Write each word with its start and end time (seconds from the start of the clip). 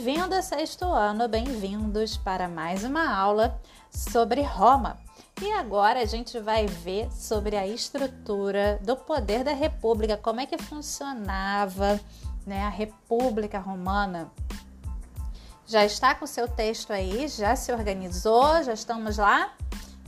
Bem-vindo 0.00 0.40
sexto 0.44 0.84
ano, 0.84 1.26
bem-vindos 1.26 2.16
para 2.16 2.46
mais 2.46 2.84
uma 2.84 3.12
aula 3.12 3.60
sobre 3.90 4.42
Roma. 4.42 4.96
E 5.42 5.50
agora 5.50 6.00
a 6.00 6.04
gente 6.04 6.38
vai 6.38 6.68
ver 6.68 7.10
sobre 7.10 7.56
a 7.56 7.66
estrutura 7.66 8.78
do 8.84 8.96
poder 8.96 9.42
da 9.42 9.52
República, 9.52 10.16
como 10.16 10.40
é 10.40 10.46
que 10.46 10.56
funcionava 10.56 11.98
né, 12.46 12.62
a 12.62 12.68
República 12.68 13.58
Romana. 13.58 14.30
Já 15.66 15.84
está 15.84 16.14
com 16.14 16.28
seu 16.28 16.46
texto 16.46 16.92
aí? 16.92 17.26
Já 17.26 17.56
se 17.56 17.72
organizou? 17.72 18.62
Já 18.62 18.74
estamos 18.74 19.18
lá? 19.18 19.52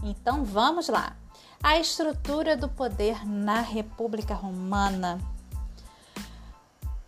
Então 0.04 0.44
vamos 0.44 0.88
lá. 0.88 1.16
A 1.60 1.80
estrutura 1.80 2.56
do 2.56 2.68
poder 2.68 3.26
na 3.26 3.60
República 3.60 4.34
Romana. 4.34 5.18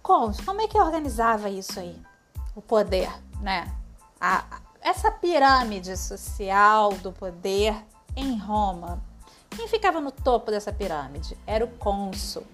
Como, 0.03 0.35
como 0.45 0.61
é 0.61 0.67
que 0.67 0.77
organizava 0.77 1.49
isso 1.49 1.79
aí? 1.79 2.12
O 2.55 2.61
poder, 2.61 3.11
né? 3.41 3.73
A, 4.21 4.61
essa 4.81 5.11
pirâmide 5.11 5.97
social 5.97 6.93
do 6.95 7.13
poder 7.13 7.75
em 8.17 8.39
Roma. 8.39 9.03
Quem 9.51 9.69
ficava 9.69 10.01
no 10.01 10.11
topo 10.11 10.51
dessa 10.51 10.73
pirâmide? 10.73 11.37
Era 11.47 11.65
o 11.65 11.69
cônsul. 11.69 12.45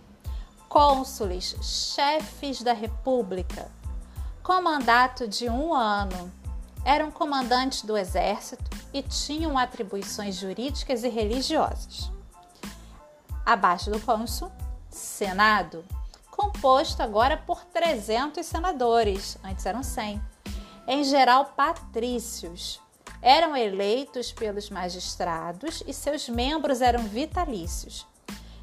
Cônsules, 0.69 1.57
chefes 1.62 2.62
da 2.62 2.73
república, 2.73 3.71
com 4.43 4.61
mandato 4.61 5.27
de 5.27 5.48
um 5.48 5.74
ano. 5.74 6.30
Eram 6.85 7.10
comandantes 7.10 7.83
do 7.83 7.96
exército 7.96 8.71
e 8.93 9.02
tinham 9.02 9.57
atribuições 9.59 10.37
jurídicas 10.37 11.05
e 11.05 11.09
religiosas. 11.09 12.10
Abaixo 13.45 13.91
do 13.91 14.01
cônsul, 14.01 14.51
Senado, 14.91 15.85
composto 16.38 17.02
agora 17.02 17.37
por 17.37 17.65
300 17.65 18.46
senadores, 18.46 19.37
antes 19.43 19.66
eram 19.66 19.82
100. 19.82 20.23
Em 20.87 21.02
geral, 21.02 21.46
patrícios. 21.57 22.80
Eram 23.21 23.57
eleitos 23.57 24.30
pelos 24.30 24.71
magistrados 24.71 25.82
e 25.85 25.93
seus 25.93 26.29
membros 26.29 26.80
eram 26.80 27.02
vitalícios. 27.02 28.07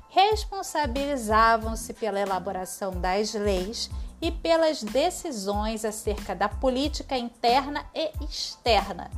Responsabilizavam-se 0.10 1.94
pela 1.94 2.18
elaboração 2.18 2.92
das 2.92 3.34
leis 3.34 3.90
e 4.22 4.32
pelas 4.32 4.82
decisões 4.82 5.84
acerca 5.84 6.34
da 6.34 6.48
política 6.48 7.18
interna 7.18 7.86
e 7.94 8.10
externa. 8.24 9.12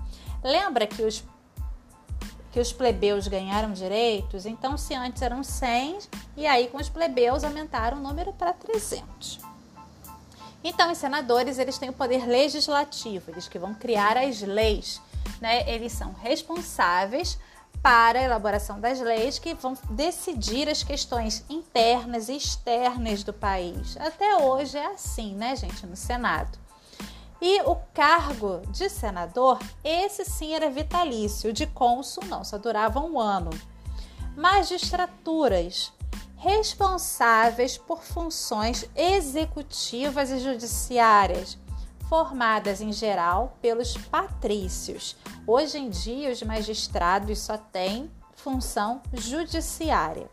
Lembra 0.44 0.88
que 0.88 1.03
os 1.03 1.24
que 2.52 2.62
os 2.62 2.74
plebeus 2.74 3.28
ganharam 3.28 3.72
direitos, 3.72 4.48
então 4.48 4.78
se 4.80 4.96
antes 4.96 5.22
eram 5.22 5.44
100, 5.44 6.00
e 6.38 6.46
aí 6.46 6.68
com 6.68 6.78
os 6.78 6.88
plebeus 6.88 7.44
aumentaram 7.44 7.98
o 7.98 8.02
número 8.02 8.32
para 8.32 8.54
300. 8.54 9.40
Então, 10.64 10.92
os 10.92 10.98
senadores, 10.98 11.60
eles 11.60 11.78
têm 11.78 11.90
o 11.90 11.94
poder 11.94 12.28
legislativo, 12.28 13.32
eles 13.32 13.48
que 13.48 13.60
vão 13.60 13.74
criar 13.74 14.18
as 14.18 14.42
leis, 14.42 15.02
né? 15.42 15.68
Eles 15.70 15.92
são 15.92 16.14
responsáveis 16.14 17.40
para 17.82 18.20
a 18.20 18.24
elaboração 18.24 18.80
das 18.80 19.00
leis 19.00 19.40
que 19.40 19.54
vão 19.54 19.78
decidir 19.92 20.68
as 20.68 20.84
questões 20.84 21.44
internas 21.50 22.28
e 22.28 22.36
externas 22.36 23.24
do 23.24 23.34
país. 23.34 23.98
Até 23.98 24.38
hoje 24.38 24.78
é 24.78 24.88
assim, 24.88 25.36
né, 25.36 25.56
gente, 25.56 25.86
no 25.86 25.96
Senado. 25.96 26.58
E 27.42 27.62
o 27.62 27.76
cargo 27.94 28.62
de 28.72 28.90
senador, 28.90 29.60
esse 29.84 30.26
sim 30.26 30.54
era 30.56 30.72
vitalício, 30.72 31.54
de 31.54 31.68
cônsul 31.68 32.26
não, 32.26 32.44
só 32.44 32.58
durava 32.58 33.00
um 33.00 33.20
ano. 33.20 33.52
Magistraturas, 34.36 35.94
responsáveis 36.38 37.78
por 37.78 38.04
funções 38.04 38.86
executivas 38.96 40.30
e 40.30 40.40
judiciárias, 40.40 41.58
formadas 42.08 42.80
em 42.80 42.94
geral 42.94 43.58
pelos 43.62 43.98
patrícios. 43.98 45.18
Hoje 45.46 45.78
em 45.78 45.90
dia, 45.90 46.31
os 46.31 46.42
magistrados 46.44 47.40
só 47.40 47.58
têm 47.58 48.09
função 48.36 49.02
judiciária. 49.14 50.30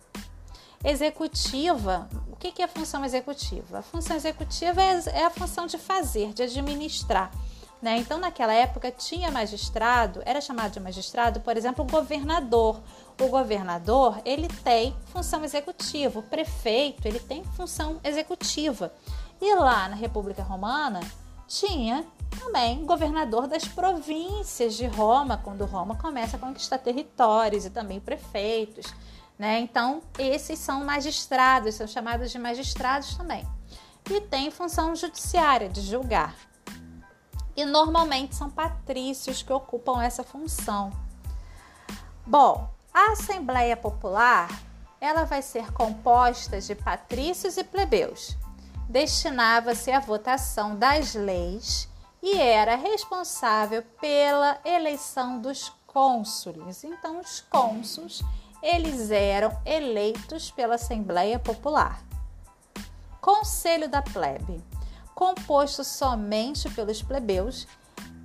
Executiva, 0.84 2.08
o 2.30 2.36
que 2.36 2.62
é 2.62 2.66
função 2.68 3.04
executiva? 3.04 3.78
A 3.78 3.82
função 3.82 4.14
executiva 4.14 4.82
é, 4.82 5.02
é 5.14 5.24
a 5.24 5.30
função 5.30 5.66
de 5.66 5.78
fazer, 5.78 6.34
de 6.34 6.42
administrar. 6.42 7.30
Né? 7.84 7.98
Então, 7.98 8.18
naquela 8.18 8.52
época, 8.52 8.90
tinha 8.90 9.30
magistrado, 9.30 10.22
era 10.24 10.40
chamado 10.40 10.72
de 10.72 10.80
magistrado, 10.80 11.40
por 11.40 11.56
exemplo, 11.56 11.84
governador. 11.84 12.80
O 13.20 13.28
governador, 13.28 14.20
ele 14.24 14.48
tem 14.48 14.96
função 15.06 15.44
executiva, 15.44 16.18
o 16.18 16.22
prefeito, 16.22 17.06
ele 17.06 17.20
tem 17.20 17.44
função 17.44 18.00
executiva. 18.02 18.92
E 19.40 19.54
lá 19.54 19.88
na 19.88 19.94
República 19.94 20.42
Romana, 20.42 21.00
tinha 21.46 22.04
também 22.38 22.84
governador 22.84 23.46
das 23.46 23.66
províncias 23.66 24.74
de 24.74 24.86
Roma, 24.86 25.36
quando 25.36 25.64
Roma 25.64 25.96
começa 25.96 26.36
a 26.36 26.40
conquistar 26.40 26.78
territórios 26.78 27.64
e 27.64 27.70
também 27.70 28.00
prefeitos. 28.00 28.92
Né? 29.38 29.60
Então, 29.60 30.02
esses 30.18 30.58
são 30.58 30.84
magistrados, 30.84 31.74
são 31.74 31.86
chamados 31.86 32.30
de 32.30 32.38
magistrados 32.38 33.16
também. 33.16 33.46
E 34.10 34.20
tem 34.20 34.50
função 34.50 34.94
judiciária, 34.94 35.68
de 35.68 35.80
julgar. 35.80 36.34
E 37.56 37.64
normalmente 37.64 38.34
são 38.34 38.50
patrícios 38.50 39.42
que 39.42 39.52
ocupam 39.52 40.02
essa 40.02 40.24
função. 40.24 40.92
Bom, 42.26 42.70
a 42.94 43.10
Assembleia 43.10 43.76
Popular 43.76 44.48
ela 45.00 45.24
vai 45.24 45.42
ser 45.42 45.72
composta 45.72 46.60
de 46.60 46.74
patrícios 46.74 47.58
e 47.58 47.64
plebeus. 47.64 48.38
Destinava-se 48.88 49.90
à 49.90 49.98
votação 49.98 50.76
das 50.76 51.14
leis 51.14 51.88
e 52.22 52.38
era 52.38 52.76
responsável 52.76 53.82
pela 54.00 54.58
eleição 54.64 55.40
dos 55.40 55.70
cônsules. 55.86 56.84
Então, 56.84 57.20
os 57.20 57.40
cônsules 57.40 58.22
eles 58.62 59.10
eram 59.10 59.60
eleitos 59.66 60.50
pela 60.50 60.76
Assembleia 60.76 61.38
Popular. 61.38 62.02
Conselho 63.20 63.90
da 63.90 64.00
Plebe, 64.00 64.64
composto 65.14 65.84
somente 65.84 66.70
pelos 66.70 67.02
plebeus, 67.02 67.66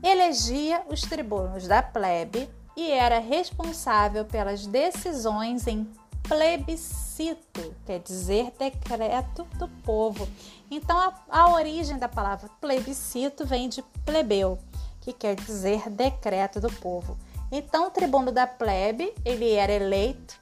elegia 0.02 0.82
os 0.88 1.02
tribunos 1.02 1.68
da 1.68 1.84
plebe 1.84 2.50
e 2.82 2.92
era 2.92 3.20
responsável 3.20 4.26
pelas 4.26 4.66
decisões 4.66 5.68
em 5.68 5.88
plebiscito, 6.24 7.76
quer 7.86 8.00
dizer 8.00 8.52
decreto 8.58 9.44
do 9.58 9.68
povo. 9.84 10.28
Então 10.70 10.98
a, 10.98 11.14
a 11.30 11.54
origem 11.54 11.98
da 11.98 12.08
palavra 12.08 12.50
plebiscito 12.62 13.46
vem 13.46 13.68
de 13.68 13.82
plebeu, 14.06 14.60
que 15.02 15.12
quer 15.12 15.36
dizer 15.36 15.90
decreto 15.90 16.60
do 16.60 16.72
povo. 16.72 17.18
Então, 17.52 17.88
o 17.88 17.92
tribuno 17.92 18.32
da 18.32 18.46
plebe, 18.46 19.12
ele 19.26 19.52
era 19.54 19.72
eleito 19.72 20.40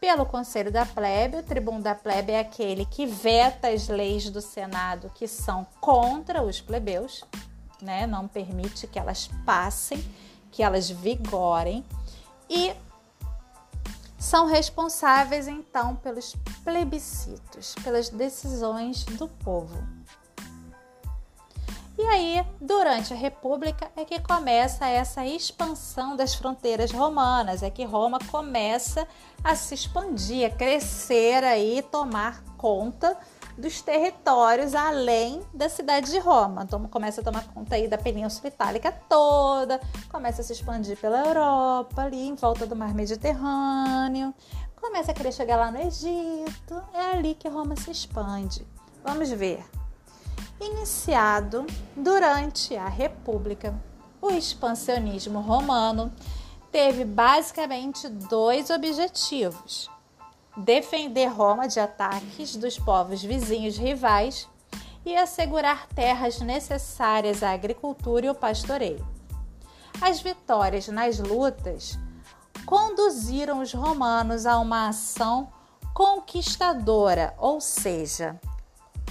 pelo 0.00 0.24
conselho 0.24 0.72
da 0.72 0.86
plebe. 0.86 1.36
O 1.36 1.42
tribuno 1.42 1.82
da 1.82 1.94
plebe 1.94 2.32
é 2.32 2.40
aquele 2.40 2.86
que 2.86 3.04
veta 3.04 3.68
as 3.68 3.88
leis 3.88 4.30
do 4.30 4.40
Senado 4.40 5.12
que 5.14 5.28
são 5.28 5.66
contra 5.80 6.42
os 6.42 6.60
plebeus, 6.60 7.22
né? 7.82 8.06
Não 8.06 8.26
permite 8.26 8.86
que 8.86 8.98
elas 8.98 9.28
passem, 9.44 10.02
que 10.50 10.62
elas 10.62 10.90
vigorem 10.90 11.84
e 12.48 12.74
são 14.18 14.46
responsáveis 14.46 15.48
então 15.48 15.96
pelos 15.96 16.36
plebiscitos, 16.62 17.74
pelas 17.82 18.10
decisões 18.10 19.04
do 19.04 19.26
povo. 19.26 19.82
E 21.98 22.02
aí, 22.02 22.46
durante 22.60 23.12
a 23.12 23.16
República, 23.16 23.90
é 23.94 24.04
que 24.04 24.18
começa 24.20 24.86
essa 24.86 25.26
expansão 25.26 26.16
das 26.16 26.34
fronteiras 26.34 26.90
romanas, 26.90 27.62
é 27.62 27.68
que 27.68 27.84
Roma 27.84 28.18
começa 28.30 29.06
a 29.44 29.54
se 29.54 29.74
expandir, 29.74 30.46
a 30.46 30.50
crescer 30.50 31.44
aí, 31.44 31.82
tomar 31.82 32.42
conta 32.56 33.18
dos 33.60 33.80
territórios 33.82 34.74
além 34.74 35.42
da 35.54 35.68
cidade 35.68 36.10
de 36.10 36.18
Roma. 36.18 36.62
Então, 36.62 36.82
começa 36.88 37.20
a 37.20 37.24
tomar 37.24 37.46
conta 37.48 37.76
aí 37.76 37.86
da 37.86 37.98
Península 37.98 38.48
Itálica 38.48 38.90
toda, 39.08 39.80
começa 40.10 40.40
a 40.40 40.44
se 40.44 40.52
expandir 40.52 40.96
pela 40.96 41.24
Europa, 41.24 42.02
ali 42.02 42.26
em 42.26 42.34
volta 42.34 42.66
do 42.66 42.74
Mar 42.74 42.94
Mediterrâneo, 42.94 44.34
começa 44.80 45.12
a 45.12 45.14
querer 45.14 45.32
chegar 45.32 45.56
lá 45.56 45.70
no 45.70 45.78
Egito. 45.78 46.82
É 46.92 47.12
ali 47.12 47.34
que 47.34 47.48
Roma 47.48 47.76
se 47.76 47.90
expande. 47.90 48.66
Vamos 49.04 49.30
ver 49.30 49.64
iniciado 50.60 51.66
durante 51.96 52.76
a 52.76 52.88
República. 52.88 53.74
O 54.20 54.30
expansionismo 54.30 55.40
romano 55.40 56.12
teve 56.70 57.04
basicamente 57.04 58.08
dois 58.08 58.70
objetivos: 58.70 59.90
defender 60.56 61.26
Roma 61.26 61.68
de 61.68 61.80
ataques 61.80 62.56
dos 62.56 62.78
povos 62.78 63.22
vizinhos 63.22 63.76
rivais 63.76 64.48
e 65.04 65.16
assegurar 65.16 65.86
terras 65.88 66.40
necessárias 66.40 67.42
à 67.42 67.52
agricultura 67.52 68.26
e 68.26 68.28
ao 68.28 68.34
pastoreio. 68.34 69.06
As 70.00 70.20
vitórias 70.20 70.88
nas 70.88 71.18
lutas 71.18 71.98
conduziram 72.66 73.60
os 73.60 73.72
romanos 73.72 74.46
a 74.46 74.58
uma 74.58 74.88
ação 74.88 75.52
conquistadora, 75.94 77.34
ou 77.38 77.60
seja, 77.60 78.38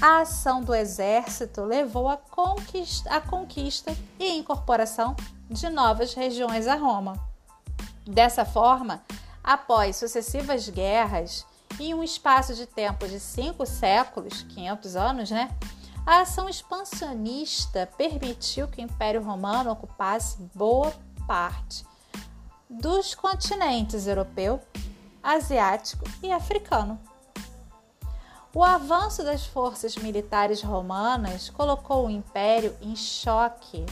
a 0.01 0.21
ação 0.21 0.61
do 0.61 0.73
exército 0.73 1.61
levou 1.61 2.07
à 2.07 2.15
conquista, 2.15 3.19
conquista 3.21 3.95
e 4.17 4.37
incorporação 4.37 5.15
de 5.49 5.69
novas 5.69 6.13
regiões 6.13 6.67
a 6.67 6.75
Roma. 6.75 7.13
Dessa 8.05 8.45
forma, 8.45 9.03
após 9.43 9.95
sucessivas 9.95 10.67
guerras 10.69 11.45
e 11.79 11.93
um 11.93 12.03
espaço 12.03 12.53
de 12.55 12.65
tempo 12.65 13.07
de 13.07 13.19
cinco 13.19 13.65
séculos, 13.65 14.43
500 14.43 14.95
anos, 14.95 15.31
né? 15.31 15.49
A 16.05 16.21
ação 16.21 16.49
expansionista 16.49 17.87
permitiu 17.97 18.67
que 18.67 18.81
o 18.81 18.83
Império 18.83 19.21
Romano 19.21 19.71
ocupasse 19.71 20.37
boa 20.55 20.91
parte 21.27 21.85
dos 22.69 23.13
continentes 23.15 24.07
europeu, 24.07 24.59
asiático 25.23 26.03
e 26.23 26.31
africano. 26.31 26.99
O 28.53 28.63
avanço 28.63 29.23
das 29.23 29.45
forças 29.45 29.95
militares 29.95 30.63
romanas 30.63 31.49
colocou 31.49 32.07
o 32.07 32.09
império 32.09 32.75
em 32.81 32.95
choque 32.95 33.85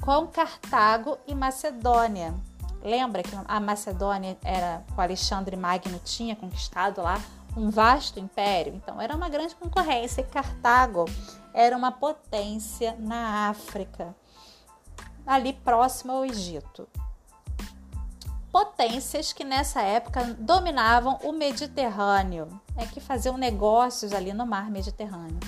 com 0.00 0.26
Cartago 0.26 1.16
e 1.26 1.34
Macedônia. 1.34 2.34
Lembra 2.84 3.22
que 3.22 3.34
a 3.48 3.58
Macedônia 3.58 4.36
era 4.44 4.84
com 4.94 5.00
Alexandre 5.00 5.56
Magno 5.56 5.98
tinha 6.04 6.36
conquistado 6.36 7.00
lá 7.00 7.20
um 7.56 7.70
vasto 7.70 8.20
império, 8.20 8.74
então 8.74 9.00
era 9.00 9.16
uma 9.16 9.28
grande 9.28 9.54
concorrência. 9.54 10.20
E 10.20 10.24
Cartago 10.24 11.06
era 11.54 11.76
uma 11.76 11.90
potência 11.90 12.94
na 12.98 13.48
África, 13.48 14.14
ali 15.26 15.54
próximo 15.54 16.12
ao 16.12 16.24
Egito 16.24 16.86
potências 18.54 19.32
que 19.32 19.42
nessa 19.42 19.82
época 19.82 20.36
dominavam 20.38 21.18
o 21.24 21.32
Mediterrâneo, 21.32 22.46
é 22.76 22.86
que 22.86 23.00
faziam 23.00 23.36
negócios 23.36 24.12
ali 24.12 24.32
no 24.32 24.46
mar 24.46 24.70
Mediterrâneo. 24.70 25.40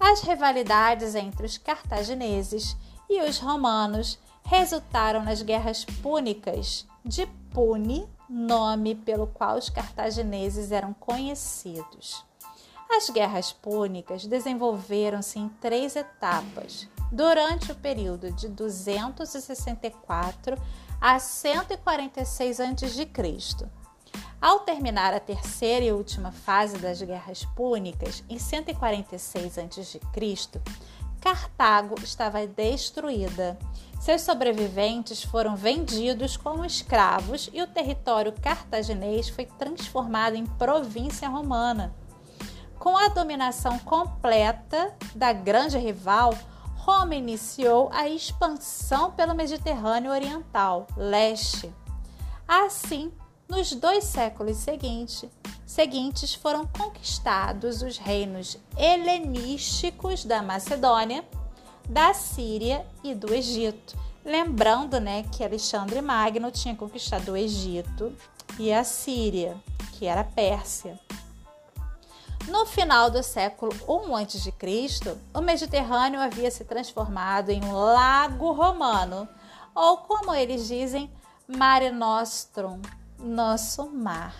As 0.00 0.22
rivalidades 0.22 1.14
entre 1.14 1.44
os 1.44 1.58
cartagineses 1.58 2.74
e 3.06 3.20
os 3.20 3.38
romanos 3.38 4.18
resultaram 4.48 5.22
nas 5.22 5.40
guerras 5.42 5.84
púnicas 5.84 6.84
de 7.04 7.26
Pune, 7.52 8.08
nome 8.30 8.94
pelo 8.94 9.26
qual 9.26 9.58
os 9.58 9.68
cartagineses 9.68 10.72
eram 10.72 10.94
conhecidos. 10.94 12.24
As 12.90 13.10
guerras 13.10 13.52
púnicas 13.52 14.24
desenvolveram-se 14.24 15.38
em 15.38 15.50
três 15.60 15.94
etapas 15.96 16.88
durante 17.12 17.72
o 17.72 17.74
período 17.74 18.32
de 18.32 18.48
264 18.48 20.56
a 20.98 21.18
146 21.18 22.60
a.C. 22.60 23.06
Ao 24.40 24.60
terminar 24.60 25.12
a 25.12 25.20
terceira 25.20 25.84
e 25.84 25.92
última 25.92 26.32
fase 26.32 26.78
das 26.78 27.02
guerras 27.02 27.44
púnicas, 27.54 28.24
em 28.30 28.38
146 28.38 29.58
a.C., 29.58 30.00
Cartago 31.20 31.96
estava 32.02 32.46
destruída. 32.46 33.58
Seus 33.98 34.22
sobreviventes 34.22 35.22
foram 35.22 35.56
vendidos 35.56 36.36
como 36.36 36.64
escravos 36.64 37.50
e 37.52 37.60
o 37.60 37.66
território 37.66 38.32
cartaginês 38.40 39.28
foi 39.28 39.44
transformado 39.44 40.36
em 40.36 40.46
província 40.46 41.28
romana. 41.28 41.94
Com 42.78 42.96
a 42.96 43.08
dominação 43.08 43.76
completa 43.80 44.94
da 45.14 45.32
grande 45.32 45.76
rival, 45.76 46.32
Roma 46.76 47.16
iniciou 47.16 47.90
a 47.92 48.08
expansão 48.08 49.10
pelo 49.10 49.34
Mediterrâneo 49.34 50.12
Oriental, 50.12 50.86
leste. 50.96 51.74
Assim, 52.46 53.12
nos 53.48 53.72
dois 53.72 54.04
séculos 54.04 54.58
seguintes, 54.58 55.28
seguintes 55.66 56.34
foram 56.34 56.66
conquistados 56.66 57.82
os 57.82 57.98
reinos 57.98 58.56
helenísticos 58.76 60.24
da 60.24 60.40
Macedônia, 60.40 61.24
da 61.88 62.12
Síria 62.12 62.86
e 63.02 63.14
do 63.14 63.32
Egito. 63.32 63.96
Lembrando 64.24 65.00
né, 65.00 65.24
que 65.32 65.42
Alexandre 65.42 66.02
Magno 66.02 66.50
tinha 66.50 66.76
conquistado 66.76 67.32
o 67.32 67.36
Egito 67.36 68.12
e 68.58 68.72
a 68.72 68.84
Síria, 68.84 69.56
que 69.92 70.06
era 70.06 70.22
Pérsia. 70.22 71.00
No 72.48 72.64
final 72.66 73.10
do 73.10 73.22
século 73.22 73.72
I 73.72 74.22
a.C., 74.22 75.18
o 75.34 75.40
Mediterrâneo 75.40 76.20
havia 76.20 76.50
se 76.50 76.64
transformado 76.64 77.50
em 77.50 77.62
um 77.62 77.72
lago 77.72 78.52
romano, 78.52 79.28
ou 79.74 79.98
como 79.98 80.34
eles 80.34 80.66
dizem, 80.66 81.10
Mare 81.46 81.90
Nostrum, 81.90 82.80
nosso 83.18 83.90
mar. 83.90 84.34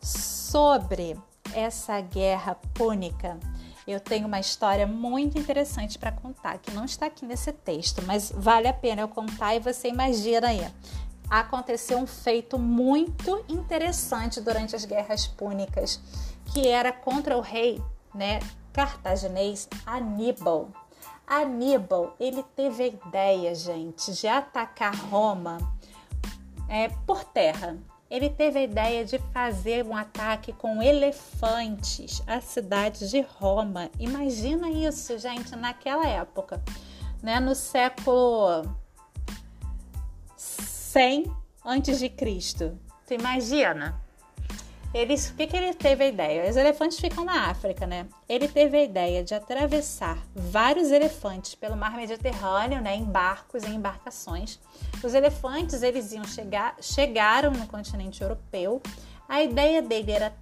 Sobre 0.00 1.18
essa 1.52 2.00
guerra 2.00 2.56
púnica, 2.74 3.38
eu 3.92 4.00
tenho 4.00 4.26
uma 4.26 4.38
história 4.38 4.86
muito 4.86 5.38
interessante 5.38 5.98
para 5.98 6.12
contar, 6.12 6.58
que 6.58 6.70
não 6.70 6.84
está 6.84 7.06
aqui 7.06 7.24
nesse 7.24 7.52
texto, 7.52 8.02
mas 8.06 8.30
vale 8.34 8.68
a 8.68 8.72
pena 8.72 9.02
eu 9.02 9.08
contar 9.08 9.54
e 9.54 9.60
você 9.60 9.88
imagina 9.88 10.48
aí. 10.48 10.66
Aconteceu 11.30 11.98
um 11.98 12.06
feito 12.06 12.58
muito 12.58 13.44
interessante 13.48 14.40
durante 14.40 14.74
as 14.74 14.84
guerras 14.84 15.26
púnicas 15.26 16.00
que 16.52 16.66
era 16.66 16.92
contra 16.92 17.36
o 17.36 17.40
rei, 17.40 17.82
né, 18.14 18.40
cartaginês 18.72 19.68
Aníbal. 19.84 20.70
Aníbal, 21.26 22.14
ele 22.18 22.42
teve 22.56 22.82
a 22.82 22.86
ideia, 22.86 23.54
gente, 23.54 24.12
de 24.12 24.26
atacar 24.26 24.94
Roma 24.94 25.58
é, 26.68 26.88
por 27.06 27.24
terra. 27.24 27.76
Ele 28.10 28.30
teve 28.30 28.58
a 28.58 28.62
ideia 28.62 29.04
de 29.04 29.18
fazer 29.32 29.84
um 29.84 29.94
ataque 29.94 30.52
com 30.52 30.82
elefantes 30.82 32.22
à 32.26 32.40
cidade 32.40 33.10
de 33.10 33.20
Roma. 33.20 33.90
Imagina 33.98 34.70
isso, 34.70 35.18
gente, 35.18 35.54
naquela 35.54 36.06
época, 36.06 36.62
né, 37.22 37.38
no 37.38 37.54
século 37.54 38.62
100 40.36 41.30
antes 41.64 41.98
de 41.98 42.08
Cristo. 42.08 42.78
Tu 43.06 43.14
imagina? 43.14 44.00
Eles, 44.94 45.28
o 45.28 45.34
que, 45.34 45.46
que 45.46 45.56
ele 45.56 45.74
teve 45.74 46.04
a 46.04 46.08
ideia? 46.08 46.50
Os 46.50 46.56
elefantes 46.56 46.98
ficam 46.98 47.22
na 47.22 47.50
África, 47.50 47.86
né? 47.86 48.06
Ele 48.26 48.48
teve 48.48 48.78
a 48.78 48.82
ideia 48.82 49.22
de 49.22 49.34
atravessar 49.34 50.18
vários 50.34 50.90
elefantes 50.90 51.54
pelo 51.54 51.76
mar 51.76 51.94
Mediterrâneo, 51.94 52.80
né, 52.80 52.96
em 52.96 53.04
barcos, 53.04 53.64
em 53.64 53.74
embarcações. 53.74 54.58
Os 55.04 55.12
elefantes, 55.12 55.82
eles 55.82 56.12
iam 56.12 56.24
chegar, 56.24 56.74
chegaram 56.80 57.50
no 57.50 57.66
continente 57.66 58.22
europeu. 58.22 58.80
A 59.28 59.42
ideia 59.42 59.82
dele 59.82 60.10
era 60.10 60.34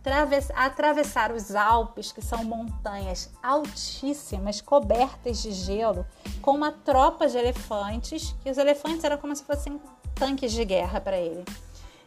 atravessar 0.55 1.33
os 1.33 1.57
Alpes, 1.57 2.13
que 2.13 2.23
são 2.23 2.45
montanhas 2.45 3.33
altíssimas, 3.43 4.61
cobertas 4.61 5.43
de 5.43 5.51
gelo, 5.51 6.07
com 6.41 6.53
uma 6.53 6.71
tropa 6.71 7.27
de 7.27 7.37
elefantes, 7.37 8.33
que 8.45 8.51
os 8.51 8.59
elefantes 8.59 9.03
eram 9.03 9.19
como 9.19 9.35
se 9.35 9.43
fossem 9.43 9.81
tanques 10.15 10.53
de 10.53 10.65
guerra 10.65 11.01
para 11.01 11.19
ele 11.19 11.45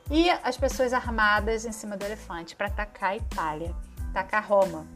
e 0.09 0.29
as 0.29 0.57
pessoas 0.57 0.93
armadas 0.93 1.65
em 1.65 1.71
cima 1.71 1.95
do 1.95 2.03
elefante 2.03 2.55
para 2.55 2.67
atacar 2.67 3.11
a 3.11 3.17
Itália, 3.17 3.75
atacar 4.09 4.45
Roma. 4.45 4.87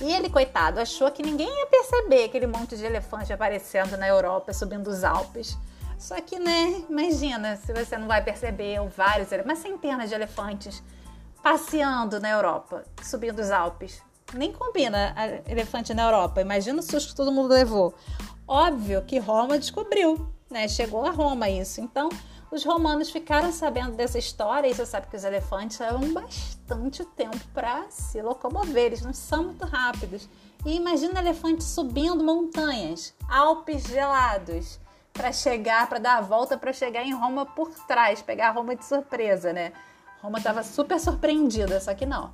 E 0.00 0.12
ele, 0.12 0.30
coitado, 0.30 0.80
achou 0.80 1.10
que 1.10 1.22
ninguém 1.22 1.48
ia 1.48 1.66
perceber 1.66 2.24
aquele 2.24 2.46
monte 2.46 2.76
de 2.76 2.84
elefante 2.84 3.32
aparecendo 3.32 3.96
na 3.96 4.08
Europa, 4.08 4.52
subindo 4.52 4.88
os 4.88 5.04
Alpes. 5.04 5.56
Só 5.98 6.18
que, 6.20 6.38
né, 6.38 6.82
imagina 6.88 7.56
se 7.56 7.72
você 7.74 7.98
não 7.98 8.08
vai 8.08 8.24
perceber 8.24 8.80
vários, 8.88 9.28
mas 9.44 9.58
centenas 9.58 10.08
de 10.08 10.14
elefantes 10.14 10.82
passeando 11.42 12.18
na 12.18 12.30
Europa, 12.30 12.84
subindo 13.02 13.38
os 13.40 13.50
Alpes. 13.50 14.02
Nem 14.32 14.52
combina 14.52 15.14
elefante 15.46 15.92
na 15.92 16.04
Europa. 16.04 16.40
Imagina 16.40 16.80
o 16.80 16.82
susto 16.82 17.10
que 17.10 17.16
todo 17.16 17.32
mundo 17.32 17.52
levou. 17.52 17.94
Óbvio 18.48 19.02
que 19.02 19.18
Roma 19.18 19.58
descobriu, 19.58 20.32
né? 20.48 20.66
Chegou 20.68 21.04
a 21.04 21.10
Roma 21.10 21.50
isso. 21.50 21.80
Então, 21.80 22.08
os 22.50 22.64
romanos 22.64 23.10
ficaram 23.10 23.52
sabendo 23.52 23.92
dessa 23.92 24.18
história 24.18 24.68
e 24.68 24.74
você 24.74 24.84
sabe 24.84 25.06
que 25.06 25.16
os 25.16 25.24
elefantes 25.24 25.78
levam 25.78 26.12
bastante 26.12 27.04
tempo 27.04 27.38
para 27.54 27.86
se 27.90 28.20
locomover, 28.20 28.86
eles 28.86 29.02
não 29.02 29.12
são 29.12 29.44
muito 29.44 29.64
rápidos. 29.64 30.28
E 30.66 30.74
imagina 30.74 31.20
elefante 31.20 31.62
subindo 31.62 32.24
montanhas, 32.24 33.14
Alpes 33.28 33.84
gelados, 33.84 34.80
para 35.12 35.32
chegar, 35.32 35.88
para 35.88 35.98
dar 35.98 36.18
a 36.18 36.20
volta, 36.20 36.58
para 36.58 36.72
chegar 36.72 37.04
em 37.04 37.14
Roma 37.14 37.46
por 37.46 37.70
trás, 37.86 38.20
pegar 38.20 38.50
Roma 38.50 38.74
de 38.74 38.84
surpresa, 38.84 39.52
né? 39.52 39.72
Roma 40.20 40.38
estava 40.38 40.62
super 40.62 40.98
surpreendida, 40.98 41.80
só 41.80 41.94
que 41.94 42.04
não. 42.04 42.30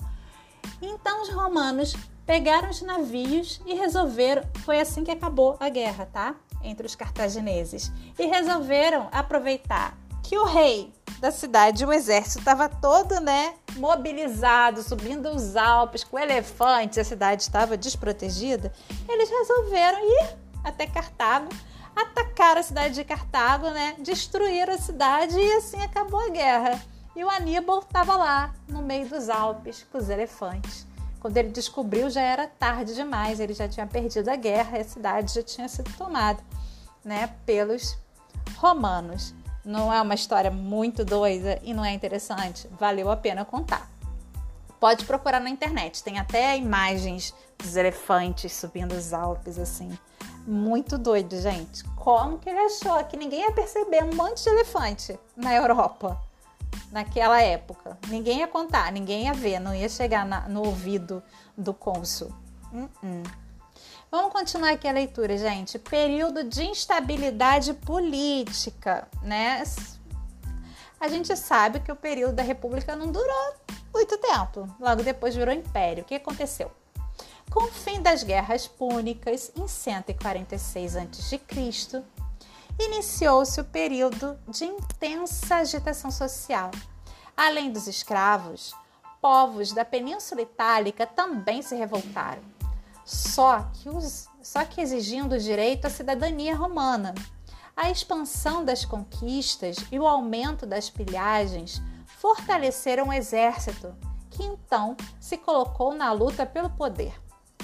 Então 0.81 1.23
os 1.23 1.29
romanos 1.29 1.95
pegaram 2.25 2.71
os 2.71 2.83
navios 2.83 3.61
e 3.65 3.75
resolveram. 3.75 4.43
Foi 4.65 4.81
assim 4.81 5.05
que 5.05 5.11
acabou 5.11 5.57
a 5.61 5.69
guerra, 5.69 6.09
tá? 6.13 6.35
Entre 6.63 6.87
os 6.87 6.97
cartagineses. 6.97 7.93
E 8.19 8.27
resolveram 8.27 9.09
aproveitar 9.13 9.97
que 10.28 10.37
o 10.37 10.45
rei 10.45 10.92
da 11.21 11.30
cidade, 11.30 11.87
o 11.87 11.92
exército 11.92 12.40
estava 12.40 12.68
todo, 12.68 13.21
né, 13.21 13.54
mobilizado, 13.76 14.83
subindo 14.83 15.30
os 15.30 15.54
Alpes 15.54 16.02
com 16.02 16.18
elefantes, 16.18 16.99
a 16.99 17.04
cidade 17.04 17.42
estava 17.42 17.76
desprotegida, 17.76 18.73
eles 19.09 19.30
resolveram 19.30 19.99
ir 20.00 20.37
até 20.64 20.85
Cartago, 20.85 21.49
atacar 21.95 22.59
a 22.59 22.62
cidade 22.62 22.95
de 22.95 23.04
Cartago, 23.04 23.71
né, 23.71 23.95
destruir 24.00 24.68
a 24.68 24.76
cidade 24.76 25.38
e 25.38 25.52
assim 25.54 25.80
acabou 25.80 26.21
a 26.21 26.28
guerra. 26.28 26.83
E 27.14 27.23
o 27.23 27.30
Aníbal 27.30 27.78
estava 27.78 28.16
lá, 28.16 28.52
no 28.68 28.83
meio 28.83 29.09
dos 29.09 29.30
Alpes, 29.30 29.87
com 29.90 29.97
os 29.97 30.11
elefantes. 30.11 30.87
Quando 31.21 31.37
ele 31.37 31.50
descobriu, 31.50 32.11
já 32.11 32.21
era 32.21 32.49
tarde 32.49 32.95
demais, 32.95 33.38
ele 33.38 33.54
já 33.54 33.68
tinha 33.68 33.87
perdido 33.87 34.28
a 34.28 34.37
guerra 34.37 34.76
e 34.76 34.80
a 34.80 34.85
cidade 34.85 35.33
já 35.33 35.42
tinha 35.42 35.68
sido 35.68 35.90
tomada 35.97 36.42
né, 37.04 37.33
pelos 37.47 37.97
romanos. 38.59 39.33
Não 39.67 39.93
é 39.93 40.01
uma 40.01 40.15
história 40.15 40.49
muito 40.49 41.05
doida 41.05 41.59
e 41.65 41.75
não 41.75 41.85
é 41.85 41.93
interessante? 41.93 42.69
Valeu 42.79 43.11
a 43.11 43.17
pena 43.17 43.45
contar. 43.45 43.91
Pode 44.79 45.05
procurar 45.05 45.41
na 45.41 45.51
internet, 45.51 46.05
tem 46.05 46.21
até 46.21 46.57
imagens 46.57 47.35
dos 47.59 47.75
elefantes 47.75 48.53
subindo 48.53 48.93
os 48.93 49.13
Alpes 49.13 49.59
assim. 49.59 49.99
Muito 50.47 50.97
doido, 50.97 51.37
gente. 51.41 51.83
Como 51.97 52.39
que 52.39 52.49
ele 52.49 52.61
achou 52.61 53.03
que 53.07 53.17
ninguém 53.17 53.41
ia 53.41 53.51
perceber 53.51 54.05
um 54.05 54.15
monte 54.15 54.45
de 54.45 54.51
elefante 54.51 55.19
na 55.37 55.53
Europa 55.53 56.17
naquela 56.93 57.43
época? 57.43 57.99
Ninguém 58.07 58.39
ia 58.39 58.47
contar, 58.47 58.93
ninguém 58.93 59.25
ia 59.25 59.35
ver, 59.35 59.59
não 59.59 59.75
ia 59.75 59.89
chegar 59.89 60.25
na, 60.25 60.49
no 60.49 60.65
ouvido 60.65 61.21
do 61.59 61.75
cônsul. 61.75 62.31
Uh 62.73 62.89
-uh. 63.05 63.46
Vamos 64.11 64.33
continuar 64.33 64.71
aqui 64.71 64.87
a 64.87 64.93
leitura, 64.93 65.37
gente. 65.37 65.79
Período 65.79 66.45
de 66.45 66.63
instabilidade 66.63 67.75
política, 67.75 69.09
né? 69.21 69.63
A 71.01 71.09
gente 71.09 71.37
sabe 71.37 71.81
que 71.81 71.91
o 71.91 71.97
período 71.97 72.35
da 72.35 72.43
República 72.43 72.95
não 72.95 73.11
durou 73.11 73.55
muito 73.93 74.17
tempo. 74.19 74.69
Logo 74.81 75.03
depois 75.03 75.35
virou 75.35 75.53
império. 75.53 76.03
O 76.03 76.07
que 76.07 76.15
aconteceu? 76.15 76.71
Com 77.51 77.65
o 77.65 77.73
fim 77.73 78.01
das 78.01 78.23
guerras 78.23 78.67
púnicas, 78.69 79.51
em 79.57 79.67
146 79.67 80.97
a.C., 80.97 81.41
iniciou-se 82.79 83.61
o 83.61 83.65
período 83.65 84.39
de 84.49 84.65
intensa 84.65 85.57
agitação 85.57 86.11
social. 86.11 86.71
Além 87.37 87.73
dos 87.73 87.87
escravos, 87.87 88.75
povos 89.21 89.73
da 89.73 89.85
Península 89.85 90.43
Itálica 90.43 91.07
também 91.07 91.63
se 91.63 91.75
revoltaram, 91.75 92.43
só 93.07 93.71
que, 93.73 93.89
os, 93.89 94.29
só 94.43 94.65
que 94.65 94.81
exigindo 94.81 95.37
o 95.37 95.39
direito 95.39 95.87
à 95.87 95.91
cidadania 95.91 96.57
romana. 96.57 97.15
A 97.77 97.89
expansão 97.89 98.65
das 98.65 98.85
conquistas 98.85 99.77
e 99.93 99.99
o 99.99 100.07
aumento 100.07 100.67
das 100.67 100.91
pilhagens 100.91 101.81
fortaleceram 102.19 103.09
o 103.09 103.13
exército, 103.13 103.95
que 104.29 104.43
então 104.43 104.97
se 105.21 105.39
colocou 105.39 105.95
na 105.95 106.11
luta 106.11 106.45
pelo 106.45 106.69
poder. 106.69 107.15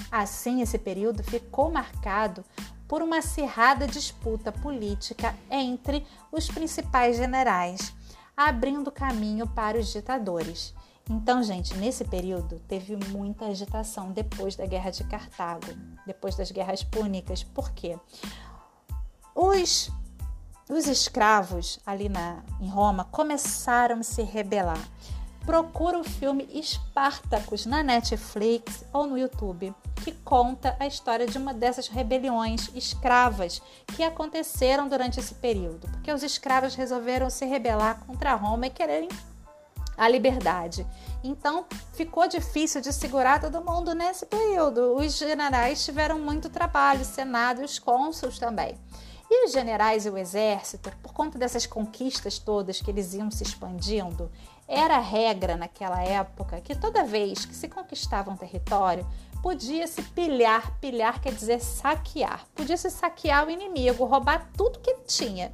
Assim, 0.09 0.61
esse 0.61 0.77
período 0.77 1.21
ficou 1.23 1.69
marcado 1.69 2.45
por 2.87 3.01
uma 3.01 3.17
acirrada 3.17 3.85
disputa 3.85 4.51
política 4.51 5.35
entre 5.51 6.07
os 6.31 6.47
principais 6.47 7.17
generais, 7.17 7.93
abrindo 8.37 8.91
caminho 8.91 9.45
para 9.45 9.77
os 9.77 9.91
ditadores. 9.91 10.73
Então, 11.09 11.43
gente, 11.43 11.75
nesse 11.77 12.05
período 12.05 12.59
teve 12.67 12.95
muita 12.95 13.45
agitação 13.45 14.11
depois 14.11 14.55
da 14.55 14.65
Guerra 14.65 14.89
de 14.89 15.03
Cartago, 15.03 15.67
depois 16.05 16.35
das 16.35 16.49
Guerras 16.49 16.83
Púnicas. 16.83 17.43
Por 17.43 17.71
quê? 17.71 17.97
Os, 19.35 19.91
os 20.69 20.87
escravos 20.87 21.79
ali 21.85 22.07
na, 22.07 22.41
em 22.61 22.69
Roma 22.69 23.03
começaram 23.05 23.99
a 23.99 24.03
se 24.03 24.21
rebelar 24.21 24.79
procura 25.45 25.99
o 25.99 26.03
filme 26.03 26.47
Espartacus 26.53 27.65
na 27.65 27.83
Netflix 27.83 28.85
ou 28.93 29.05
no 29.05 29.17
YouTube, 29.17 29.73
que 30.03 30.11
conta 30.11 30.75
a 30.79 30.87
história 30.87 31.27
de 31.27 31.37
uma 31.37 31.53
dessas 31.53 31.87
rebeliões 31.87 32.69
escravas 32.73 33.61
que 33.87 34.03
aconteceram 34.03 34.87
durante 34.87 35.19
esse 35.19 35.35
período, 35.35 35.87
porque 35.89 36.11
os 36.11 36.23
escravos 36.23 36.75
resolveram 36.75 37.29
se 37.29 37.45
rebelar 37.45 37.99
contra 38.05 38.35
Roma 38.35 38.67
e 38.67 38.69
quererem 38.69 39.09
a 39.97 40.07
liberdade. 40.07 40.85
Então, 41.23 41.65
ficou 41.93 42.27
difícil 42.27 42.81
de 42.81 42.91
segurar 42.91 43.39
todo 43.39 43.63
mundo 43.63 43.93
nesse 43.93 44.25
período. 44.25 44.95
Os 44.95 45.17
generais 45.17 45.83
tiveram 45.85 46.19
muito 46.19 46.49
trabalho, 46.49 47.01
o 47.01 47.05
Senado 47.05 47.61
e 47.61 47.65
os 47.65 47.79
cônsuls 47.79 48.39
também. 48.39 48.77
E 49.29 49.45
os 49.45 49.51
generais 49.51 50.05
e 50.05 50.09
o 50.09 50.17
exército, 50.17 50.91
por 51.01 51.13
conta 51.13 51.39
dessas 51.39 51.65
conquistas 51.65 52.37
todas 52.37 52.81
que 52.81 52.91
eles 52.91 53.13
iam 53.13 53.31
se 53.31 53.43
expandindo, 53.43 54.29
era 54.67 54.99
regra 54.99 55.55
naquela 55.55 56.01
época 56.03 56.61
que 56.61 56.75
toda 56.75 57.03
vez 57.03 57.45
que 57.45 57.55
se 57.55 57.67
conquistava 57.67 58.31
um 58.31 58.37
território, 58.37 59.07
podia-se 59.41 60.01
pilhar, 60.01 60.77
pilhar 60.79 61.21
quer 61.21 61.33
dizer 61.33 61.59
saquear, 61.59 62.45
podia-se 62.55 62.89
saquear 62.89 63.45
o 63.45 63.51
inimigo, 63.51 64.05
roubar 64.05 64.49
tudo 64.55 64.79
que 64.79 64.89
ele 64.89 65.03
tinha. 65.05 65.53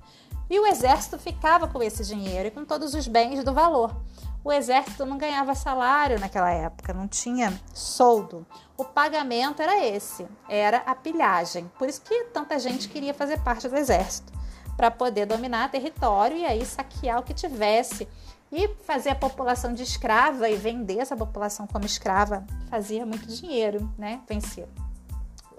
E 0.50 0.60
o 0.60 0.66
exército 0.66 1.18
ficava 1.18 1.68
com 1.68 1.82
esse 1.82 2.04
dinheiro 2.04 2.48
e 2.48 2.52
com 2.52 2.66
todos 2.66 2.94
os 2.94 3.08
bens 3.08 3.44
do 3.44 3.54
valor. 3.54 3.96
O 4.44 4.52
exército 4.52 5.06
não 5.06 5.18
ganhava 5.18 5.54
salário 5.54 6.20
naquela 6.20 6.50
época, 6.50 6.94
não 6.94 7.08
tinha 7.08 7.54
soldo. 7.74 8.46
O 8.78 8.86
pagamento 8.86 9.62
era 9.62 9.86
esse, 9.86 10.26
era 10.48 10.78
a 10.86 10.96
pilhagem. 10.96 11.70
Por 11.78 11.90
isso 11.90 12.02
que 12.02 12.26
tanta 12.26 12.58
gente 12.58 12.88
queria 12.88 13.14
fazer 13.14 13.40
parte 13.42 13.68
do 13.68 13.78
exército, 13.78 14.32
para 14.78 14.90
poder 14.90 15.26
dominar 15.26 15.70
território 15.70 16.38
e 16.38 16.46
aí 16.46 16.66
saquear 16.66 17.20
o 17.20 17.24
que 17.24 17.34
tivesse 17.34 18.08
e 18.52 18.68
fazer 18.86 19.10
a 19.10 19.16
população 19.16 19.74
de 19.74 19.84
escrava 19.84 20.50
e 20.50 20.56
vender 20.56 21.00
essa 21.00 21.16
população 21.16 21.68
como 21.68 21.86
escrava 21.86 22.46
fazia 22.70 23.06
muito 23.06 23.28
dinheiro, 23.28 23.92
né? 23.98 24.22
Vencer 24.28 24.68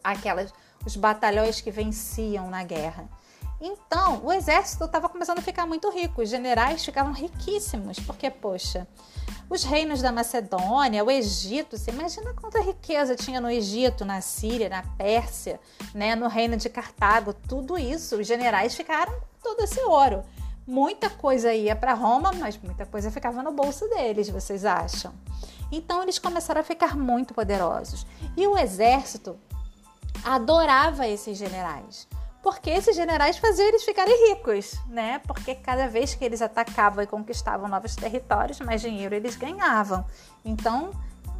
aquelas 0.03 0.53
os 0.85 0.97
batalhões 0.97 1.61
que 1.61 1.71
venciam 1.71 2.49
na 2.49 2.65
guerra. 2.65 3.09
Então, 3.61 4.25
o 4.25 4.33
exército 4.33 4.85
estava 4.85 5.09
começando 5.09 5.39
a 5.39 5.43
ficar 5.43 5.67
muito 5.67 5.91
rico, 5.91 6.23
os 6.23 6.31
generais 6.31 6.83
ficavam 6.83 7.13
riquíssimos, 7.13 7.99
porque, 8.01 8.31
poxa, 8.31 8.89
os 9.51 9.65
reinos 9.65 10.01
da 10.01 10.11
Macedônia, 10.11 11.05
o 11.05 11.11
Egito, 11.11 11.77
você 11.77 11.91
imagina 11.91 12.33
quanta 12.33 12.59
riqueza 12.63 13.15
tinha 13.15 13.39
no 13.39 13.51
Egito, 13.51 14.05
na 14.05 14.23
Síria, 14.23 14.71
na 14.71 14.83
Pérsia, 14.83 15.61
né, 15.95 16.15
no 16.17 16.27
reino 16.27 16.57
de 16.57 16.71
Cartago, 16.71 17.35
tudo 17.35 17.77
isso, 17.77 18.17
os 18.17 18.27
generais 18.27 18.75
ficaram 18.75 19.13
todo 19.43 19.61
esse 19.61 19.81
ouro. 19.81 20.23
Muita 20.67 21.11
coisa 21.11 21.53
ia 21.53 21.77
para 21.77 21.95
Roma, 21.95 22.33
mas 22.33 22.57
muita 22.57 22.87
coisa 22.87 23.11
ficava 23.11 23.43
no 23.43 23.53
bolso 23.53 23.89
deles, 23.89 24.31
vocês 24.31 24.65
acham? 24.65 25.13
Então 25.73 26.03
eles 26.03 26.19
começaram 26.19 26.61
a 26.61 26.65
ficar 26.65 26.97
muito 26.97 27.35
poderosos. 27.35 28.07
E 28.37 28.47
o 28.47 28.57
exército 28.57 29.37
adorava 30.25 31.09
esses 31.09 31.37
generais, 31.37 32.07
porque 32.43 32.71
esses 32.71 32.97
generais 32.97 33.37
faziam 33.37 33.69
eles 33.69 33.85
ficarem 33.85 34.31
ricos, 34.31 34.75
né? 34.89 35.21
Porque 35.27 35.55
cada 35.55 35.89
vez 35.89 36.15
que 36.15 36.25
eles 36.25 36.41
atacavam 36.41 37.05
e 37.05 37.07
conquistavam 37.07 37.69
novos 37.69 37.95
territórios, 37.95 38.61
mais 38.61 38.81
dinheiro 38.81 39.15
eles 39.15 39.37
ganhavam. 39.37 40.05
Então, 40.45 40.91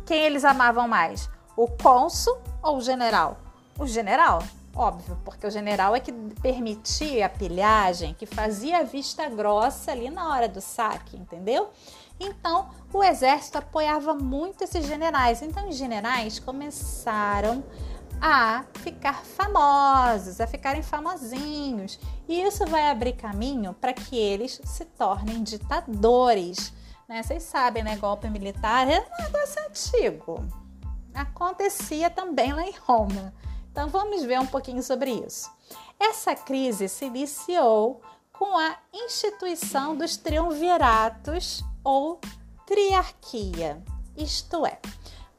quem 0.05 0.25
eles 0.25 0.45
amavam 0.45 0.87
mais? 0.87 1.29
O 1.57 1.67
cônsul 1.69 2.39
ou 2.63 2.77
o 2.77 2.81
general? 2.81 3.39
O 3.79 3.87
general. 3.87 4.43
Óbvio, 4.75 5.19
porque 5.25 5.47
o 5.47 5.51
general 5.51 5.97
é 5.97 6.01
que 6.01 6.13
permitia 6.13 7.27
a 7.27 7.29
pilhagem, 7.29 8.15
que 8.15 8.25
fazia 8.25 8.79
a 8.79 8.83
vista 8.83 9.29
grossa 9.29 9.91
ali 9.91 10.11
na 10.11 10.29
hora 10.29 10.49
do 10.49 10.61
saque, 10.61 11.17
entendeu? 11.17 11.71
Então, 12.21 12.69
o 12.93 13.03
exército 13.03 13.59
apoiava 13.59 14.15
muito 14.15 14.63
esses 14.63 14.87
generais. 14.87 15.43
Então, 15.43 15.69
os 15.69 15.77
generais 15.77 16.39
começaram 16.39 17.65
a 17.65 17.65
ficar 18.81 19.25
famosos, 19.25 20.41
a 20.41 20.47
ficarem 20.47 20.83
famosinhos. 20.83 21.99
E 22.29 22.43
isso 22.43 22.67
vai 22.67 22.91
abrir 22.91 23.15
caminho 23.15 23.73
para 23.75 23.93
que 23.93 24.17
eles 24.17 24.61
se 24.65 24.85
tornem 24.85 25.43
ditadores. 25.43 26.73
Né? 27.09 27.23
Vocês 27.23 27.43
sabem, 27.43 27.83
né? 27.83 27.97
Golpe 27.97 28.29
militar 28.29 28.89
é 28.89 29.01
um 29.01 29.23
negócio 29.23 29.63
antigo. 29.69 30.47
Acontecia 31.15 32.11
também 32.11 32.53
lá 32.53 32.63
em 32.63 32.75
Roma. 32.87 33.35
Então 33.71 33.89
vamos 33.89 34.23
ver 34.25 34.39
um 34.41 34.47
pouquinho 34.47 34.83
sobre 34.83 35.11
isso. 35.11 35.51
Essa 35.99 36.35
crise 36.35 36.89
se 36.89 37.05
iniciou 37.05 38.01
com 38.33 38.57
a 38.57 38.77
instituição 38.93 39.95
dos 39.95 40.17
triunviratos 40.17 41.63
ou 41.85 42.21
triarquia, 42.67 43.83
isto 44.17 44.65
é, 44.65 44.79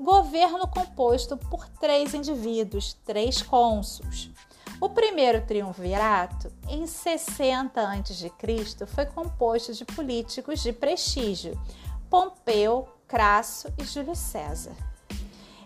governo 0.01 0.67
composto 0.67 1.37
por 1.37 1.67
três 1.79 2.13
indivíduos, 2.13 2.93
três 3.05 3.41
cônsuls. 3.41 4.31
O 4.79 4.89
primeiro 4.89 5.45
triunvirato, 5.45 6.51
em 6.67 6.87
60 6.87 7.79
a.C., 7.79 8.31
foi 8.87 9.05
composto 9.05 9.73
de 9.73 9.85
políticos 9.85 10.61
de 10.61 10.73
prestígio: 10.73 11.59
Pompeu, 12.09 12.87
Crasso 13.07 13.71
e 13.77 13.83
Júlio 13.83 14.15
César. 14.15 14.75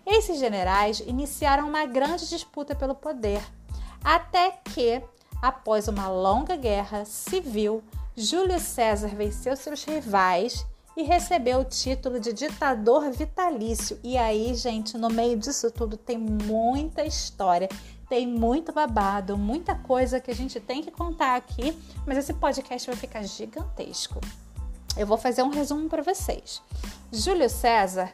Esses 0.06 0.38
generais 0.38 1.00
iniciaram 1.00 1.68
uma 1.68 1.86
grande 1.86 2.27
disputa 2.27 2.75
pelo 2.75 2.94
poder, 2.94 3.42
até 4.04 4.51
que, 4.51 5.01
após 5.42 5.88
uma 5.88 6.10
longa 6.10 6.56
guerra 6.56 7.06
civil, 7.06 7.82
Júlio 8.15 8.60
César 8.60 9.08
venceu 9.08 9.56
seus 9.56 9.84
rivais 9.84 10.65
e 10.96 11.04
recebeu 11.04 11.60
o 11.60 11.66
título 11.66 12.20
de 12.20 12.32
ditador 12.32 13.12
vitalício. 13.12 14.00
E 14.04 14.18
aí, 14.18 14.54
gente, 14.56 14.98
no 14.98 15.10
meio 15.10 15.38
disso 15.38 15.70
tudo 15.72 15.98
tem 15.98 16.18
muita 16.18 17.04
história, 17.06 17.70
tem 18.08 18.28
muito 18.28 18.72
babado, 18.72 19.38
muita 19.38 19.75
coisa 19.75 20.20
que 20.20 20.32
a 20.32 20.36
gente 20.36 20.60
tem 20.60 20.82
que 20.82 20.92
contar 20.92 21.36
aqui, 21.36 21.78
mas 22.06 22.18
esse 22.18 22.34
podcast 22.34 22.88
vai 22.88 22.96
ficar 22.96 23.24
gigantesco. 23.24 24.22
Eu 24.98 25.06
vou 25.06 25.18
fazer 25.18 25.44
um 25.44 25.50
resumo 25.50 25.90
para 25.90 26.02
vocês. 26.02 26.62
Júlio 27.12 27.50
César 27.50 28.10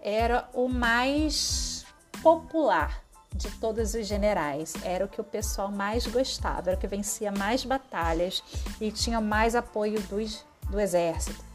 era 0.00 0.48
o 0.52 0.68
mais 0.68 1.84
popular 2.22 3.04
de 3.34 3.50
todos 3.58 3.94
os 3.94 4.06
generais. 4.06 4.74
Era 4.82 5.04
o 5.04 5.08
que 5.08 5.20
o 5.20 5.24
pessoal 5.24 5.70
mais 5.70 6.06
gostava, 6.06 6.70
era 6.70 6.76
o 6.76 6.80
que 6.80 6.86
vencia 6.86 7.30
mais 7.32 7.64
batalhas 7.64 8.42
e 8.80 8.90
tinha 8.90 9.20
mais 9.20 9.54
apoio 9.54 10.00
dos, 10.02 10.44
do 10.68 10.80
exército. 10.80 11.53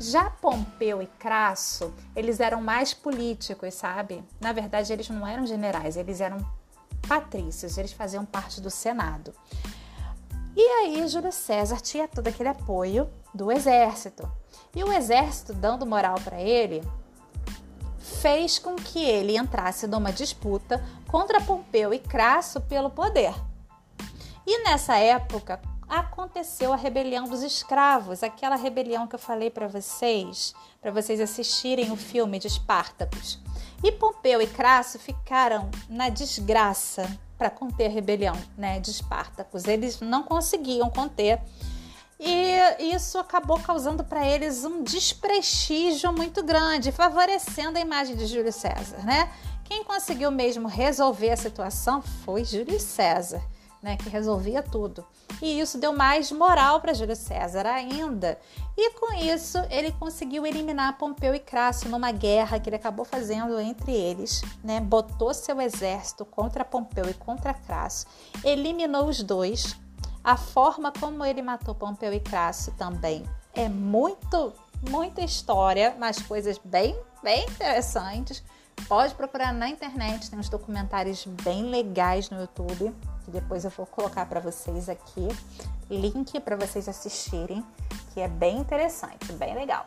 Já 0.00 0.30
Pompeu 0.30 1.02
e 1.02 1.06
Crasso, 1.06 1.92
eles 2.14 2.38
eram 2.38 2.60
mais 2.60 2.94
políticos, 2.94 3.74
sabe? 3.74 4.22
Na 4.40 4.52
verdade, 4.52 4.92
eles 4.92 5.08
não 5.08 5.26
eram 5.26 5.44
generais, 5.44 5.96
eles 5.96 6.20
eram 6.20 6.38
patrícios, 7.08 7.76
eles 7.76 7.92
faziam 7.92 8.24
parte 8.24 8.60
do 8.60 8.70
Senado. 8.70 9.34
E 10.56 10.60
aí, 10.60 11.06
Júlio 11.08 11.32
César 11.32 11.80
tinha 11.80 12.06
todo 12.06 12.28
aquele 12.28 12.48
apoio 12.48 13.10
do 13.34 13.50
exército. 13.50 14.30
E 14.74 14.84
o 14.84 14.92
exército, 14.92 15.52
dando 15.52 15.84
moral 15.84 16.16
para 16.22 16.40
ele, 16.40 16.82
fez 17.98 18.58
com 18.58 18.76
que 18.76 19.04
ele 19.04 19.36
entrasse 19.36 19.88
numa 19.88 20.12
disputa 20.12 20.84
contra 21.08 21.40
Pompeu 21.40 21.92
e 21.92 21.98
Crasso 21.98 22.60
pelo 22.60 22.90
poder. 22.90 23.34
E 24.46 24.62
nessa 24.62 24.96
época 24.96 25.60
aconteceu 25.88 26.72
a 26.72 26.76
rebelião 26.76 27.24
dos 27.24 27.42
escravos, 27.42 28.22
aquela 28.22 28.56
rebelião 28.56 29.06
que 29.06 29.14
eu 29.14 29.18
falei 29.18 29.50
para 29.50 29.66
vocês, 29.66 30.54
para 30.80 30.90
vocês 30.90 31.20
assistirem 31.20 31.90
o 31.90 31.96
filme 31.96 32.38
de 32.38 32.46
Espartacus. 32.46 33.38
E 33.82 33.92
Pompeu 33.92 34.42
e 34.42 34.46
Crasso 34.46 34.98
ficaram 34.98 35.70
na 35.88 36.08
desgraça 36.08 37.08
para 37.36 37.48
conter 37.48 37.86
a 37.86 37.90
rebelião 37.90 38.36
né, 38.56 38.80
de 38.80 38.90
Espartacus. 38.90 39.64
Eles 39.64 40.00
não 40.00 40.24
conseguiam 40.24 40.90
conter 40.90 41.40
e 42.20 42.92
isso 42.92 43.16
acabou 43.16 43.60
causando 43.60 44.02
para 44.02 44.26
eles 44.26 44.64
um 44.64 44.82
desprestígio 44.82 46.12
muito 46.12 46.42
grande, 46.42 46.90
favorecendo 46.90 47.78
a 47.78 47.80
imagem 47.80 48.16
de 48.16 48.26
Júlio 48.26 48.52
César, 48.52 48.98
né? 49.04 49.30
Quem 49.64 49.84
conseguiu 49.84 50.30
mesmo 50.30 50.66
resolver 50.66 51.30
a 51.30 51.36
situação 51.36 52.02
foi 52.24 52.44
Júlio 52.44 52.80
César, 52.80 53.40
né, 53.82 53.96
que 53.96 54.08
resolvia 54.08 54.62
tudo. 54.62 55.04
E 55.40 55.60
isso 55.60 55.78
deu 55.78 55.92
mais 55.92 56.32
moral 56.32 56.80
para 56.80 56.94
Júlio 56.94 57.14
César 57.14 57.66
ainda. 57.66 58.38
E 58.76 58.90
com 58.94 59.14
isso, 59.14 59.58
ele 59.70 59.92
conseguiu 59.92 60.46
eliminar 60.46 60.98
Pompeu 60.98 61.34
e 61.34 61.38
Crasso 61.38 61.88
numa 61.88 62.10
guerra 62.10 62.58
que 62.58 62.68
ele 62.68 62.76
acabou 62.76 63.04
fazendo 63.04 63.58
entre 63.60 63.92
eles, 63.92 64.42
né? 64.62 64.80
Botou 64.80 65.32
seu 65.32 65.60
exército 65.60 66.24
contra 66.24 66.64
Pompeu 66.64 67.08
e 67.08 67.14
contra 67.14 67.54
Crasso, 67.54 68.06
eliminou 68.44 69.06
os 69.06 69.22
dois 69.22 69.76
a 70.22 70.36
forma 70.36 70.92
como 70.92 71.24
ele 71.24 71.40
matou 71.40 71.74
Pompeu 71.74 72.12
e 72.12 72.20
Crasso 72.20 72.72
também 72.72 73.24
é 73.58 73.68
muito, 73.68 74.52
muita 74.88 75.20
história, 75.20 75.96
mas 75.98 76.22
coisas 76.22 76.58
bem, 76.62 76.96
bem 77.22 77.44
interessantes. 77.44 78.42
Pode 78.88 79.14
procurar 79.16 79.52
na 79.52 79.68
internet, 79.68 80.30
tem 80.30 80.38
uns 80.38 80.48
documentários 80.48 81.24
bem 81.42 81.64
legais 81.64 82.30
no 82.30 82.40
YouTube, 82.40 82.94
que 83.28 83.32
depois 83.32 83.62
eu 83.64 83.70
vou 83.70 83.84
colocar 83.84 84.24
para 84.24 84.40
vocês 84.40 84.88
aqui, 84.88 85.28
link 85.90 86.40
para 86.40 86.56
vocês 86.56 86.88
assistirem, 86.88 87.62
que 88.12 88.20
é 88.20 88.28
bem 88.28 88.56
interessante, 88.56 89.30
bem 89.32 89.54
legal. 89.54 89.84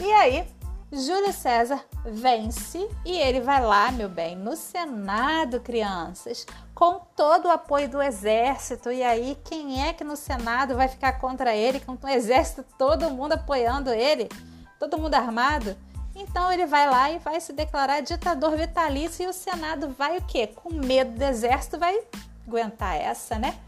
E 0.00 0.10
aí, 0.10 0.48
Júlio 0.90 1.34
César 1.34 1.84
vence 2.02 2.88
e 3.04 3.12
ele 3.12 3.42
vai 3.42 3.62
lá, 3.62 3.92
meu 3.92 4.08
bem, 4.08 4.34
no 4.34 4.56
Senado, 4.56 5.60
crianças, 5.60 6.46
com 6.74 6.98
todo 7.14 7.46
o 7.46 7.50
apoio 7.50 7.90
do 7.90 8.00
exército. 8.00 8.90
E 8.90 9.02
aí, 9.02 9.38
quem 9.44 9.86
é 9.86 9.92
que 9.92 10.02
no 10.02 10.16
Senado 10.16 10.74
vai 10.74 10.88
ficar 10.88 11.20
contra 11.20 11.54
ele, 11.54 11.78
com 11.78 11.92
o 11.92 12.08
exército 12.08 12.64
todo 12.78 13.10
mundo 13.10 13.34
apoiando 13.34 13.90
ele, 13.90 14.30
todo 14.78 14.98
mundo 14.98 15.14
armado? 15.14 15.76
Então 16.14 16.50
ele 16.50 16.66
vai 16.66 16.88
lá 16.88 17.10
e 17.10 17.18
vai 17.18 17.38
se 17.40 17.52
declarar 17.52 18.00
ditador 18.00 18.56
vitalício 18.56 19.24
e 19.24 19.28
o 19.28 19.32
Senado 19.32 19.90
vai 19.90 20.18
o 20.18 20.22
quê? 20.22 20.46
Com 20.46 20.72
medo 20.72 21.18
do 21.18 21.22
exército 21.22 21.78
vai 21.78 21.98
aguentar 22.46 22.96
essa, 22.96 23.38
né? 23.38 23.58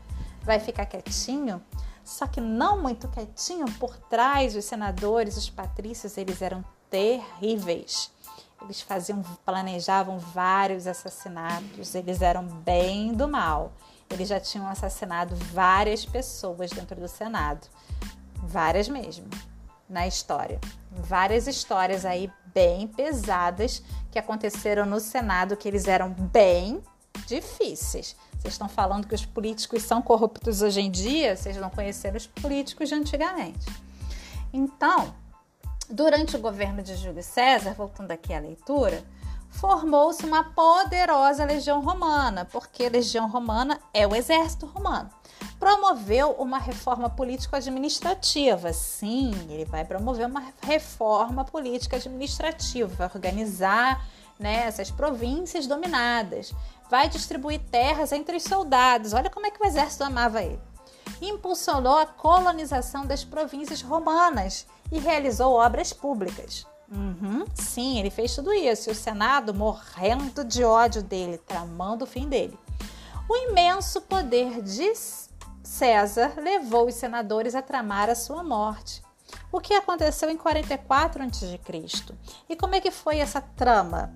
Vai 0.43 0.61
ficar 0.61 0.87
quietinho? 0.87 1.63
Só 2.05 2.27
que 2.27 2.41
não 2.41 2.81
muito 2.81 3.09
quietinho, 3.09 3.67
por 3.79 3.97
trás 3.97 4.55
os 4.55 4.65
senadores, 4.65 5.37
os 5.37 5.49
patrícios, 5.49 6.19
eles 6.19 6.43
eram 6.43 6.63
terríveis. 6.91 8.13
Eles 8.61 8.81
faziam, 8.81 9.23
planejavam 9.45 10.19
vários 10.19 10.87
assassinatos, 10.87 11.95
eles 11.95 12.23
eram 12.23 12.45
bem 12.45 13.13
do 13.13 13.27
mal. 13.27 13.73
Eles 14.11 14.29
já 14.29 14.39
tinham 14.39 14.69
assassinado 14.69 15.35
várias 15.35 16.05
pessoas 16.05 16.71
dentro 16.71 17.01
do 17.01 17.09
Senado, 17.09 17.67
várias 18.37 18.89
mesmo, 18.89 19.27
na 19.89 20.07
história. 20.07 20.61
Várias 20.91 21.47
histórias 21.47 22.05
aí 22.05 22.31
bem 22.55 22.87
pesadas 22.87 23.83
que 24.11 24.19
aconteceram 24.19 24.87
no 24.87 25.01
Senado, 25.01 25.57
que 25.57 25.67
eles 25.67 25.89
eram 25.89 26.11
bem 26.11 26.83
difíceis. 27.27 28.17
Vocês 28.39 28.55
estão 28.55 28.69
falando 28.69 29.07
que 29.07 29.15
os 29.15 29.25
políticos 29.25 29.83
são 29.83 30.03
corruptos 30.03 30.63
hoje 30.63 30.81
em 30.81 30.91
dia, 30.91 31.37
vocês 31.37 31.57
não 31.57 31.71
conheceram 31.71 32.17
os 32.17 32.27
políticos 32.27 32.89
de 32.89 32.95
antigamente. 32.95 33.67
Então, 34.53 35.15
Durante 35.91 36.35
o 36.35 36.41
governo 36.41 36.83
de 36.83 36.97
Júlio 36.97 37.23
César, 37.23 37.75
voltando 37.75 38.11
aqui 38.11 38.33
à 38.33 38.41
leitura, 38.41 39.05
formou-se 39.51 40.25
uma 40.25 40.43
poderosa 40.43 41.45
legião 41.45 41.83
romana, 41.83 42.47
porque 42.47 42.87
a 42.87 42.91
legião 42.91 43.29
romana 43.29 43.79
é 43.93 44.07
o 44.07 44.15
exército 44.15 44.65
romano. 44.65 45.11
Promoveu 45.61 46.33
uma 46.33 46.59
reforma 46.59 47.11
político-administrativa. 47.11 48.73
Sim, 48.73 49.33
ele 49.51 49.67
vai 49.67 49.85
promover 49.85 50.27
uma 50.27 50.43
reforma 50.63 51.45
política-administrativa, 51.45 53.11
organizar 53.15 54.03
né, 54.39 54.65
essas 54.67 54.91
províncias 54.91 55.67
dominadas, 55.67 56.53
vai 56.91 57.09
distribuir 57.09 57.61
terras 57.71 58.13
entre 58.13 58.37
os 58.37 58.43
soldados. 58.43 59.13
Olha 59.13 59.31
como 59.31 59.47
é 59.47 59.51
que 59.51 59.63
o 59.63 59.67
exército 59.67 60.05
amava 60.05 60.43
ele. 60.43 60.61
Impulsionou 61.21 61.99
a 61.99 62.07
colonização 62.07 63.07
das 63.07 63.25
províncias 63.25 63.83
romanas 63.83 64.67
e 64.91 64.99
realizou 64.99 65.53
obras 65.53 65.93
públicas. 65.93 66.67
Uhum, 66.91 67.45
sim, 67.55 67.99
ele 67.99 68.11
fez 68.11 68.35
tudo 68.35 68.53
isso. 68.53 68.89
E 68.89 68.93
o 68.93 68.95
Senado 68.95 69.55
morrendo 69.55 70.45
de 70.45 70.65
ódio 70.65 71.03
dele, 71.03 71.39
tramando 71.39 72.05
o 72.05 72.09
fim 72.09 72.29
dele. 72.29 72.59
O 73.29 73.37
imenso 73.37 74.03
poder 74.03 74.61
de 74.61 74.93
César 75.63 76.35
levou 76.37 76.87
os 76.87 76.95
senadores 76.95 77.55
a 77.55 77.63
tramar 77.63 78.11
a 78.11 78.15
sua 78.15 78.45
morte. 78.45 79.03
O 79.51 79.61
que 79.61 79.73
aconteceu 79.73 80.29
em 80.31 80.37
44 80.37 81.23
a.C. 81.23 81.61
E 82.49 82.55
como 82.55 82.75
é 82.75 82.81
que 82.81 82.91
foi 82.91 83.19
essa 83.19 83.41
trama? 83.41 84.13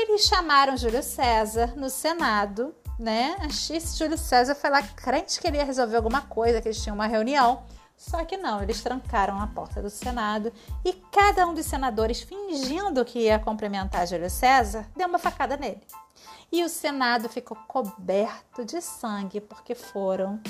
Eles 0.00 0.26
chamaram 0.26 0.76
Júlio 0.76 1.02
César 1.02 1.74
no 1.76 1.90
Senado, 1.90 2.72
né? 2.96 3.34
A 3.40 3.48
Júlio 3.48 4.16
César 4.16 4.54
foi 4.54 4.70
lá 4.70 4.80
crente 4.80 5.40
que 5.40 5.48
ele 5.48 5.56
ia 5.56 5.64
resolver 5.64 5.96
alguma 5.96 6.20
coisa, 6.20 6.62
que 6.62 6.68
eles 6.68 6.80
tinham 6.80 6.94
uma 6.94 7.08
reunião. 7.08 7.64
Só 7.96 8.24
que 8.24 8.36
não, 8.36 8.62
eles 8.62 8.80
trancaram 8.80 9.40
a 9.40 9.48
porta 9.48 9.82
do 9.82 9.90
Senado 9.90 10.52
e 10.84 10.92
cada 10.92 11.44
um 11.48 11.52
dos 11.52 11.66
senadores, 11.66 12.22
fingindo 12.22 13.04
que 13.04 13.24
ia 13.24 13.40
cumprimentar 13.40 14.06
Júlio 14.06 14.30
César, 14.30 14.86
deu 14.96 15.08
uma 15.08 15.18
facada 15.18 15.56
nele. 15.56 15.82
E 16.52 16.62
o 16.62 16.68
Senado 16.68 17.28
ficou 17.28 17.56
coberto 17.66 18.64
de 18.64 18.80
sangue, 18.80 19.40
porque 19.40 19.74
foram, 19.74 20.40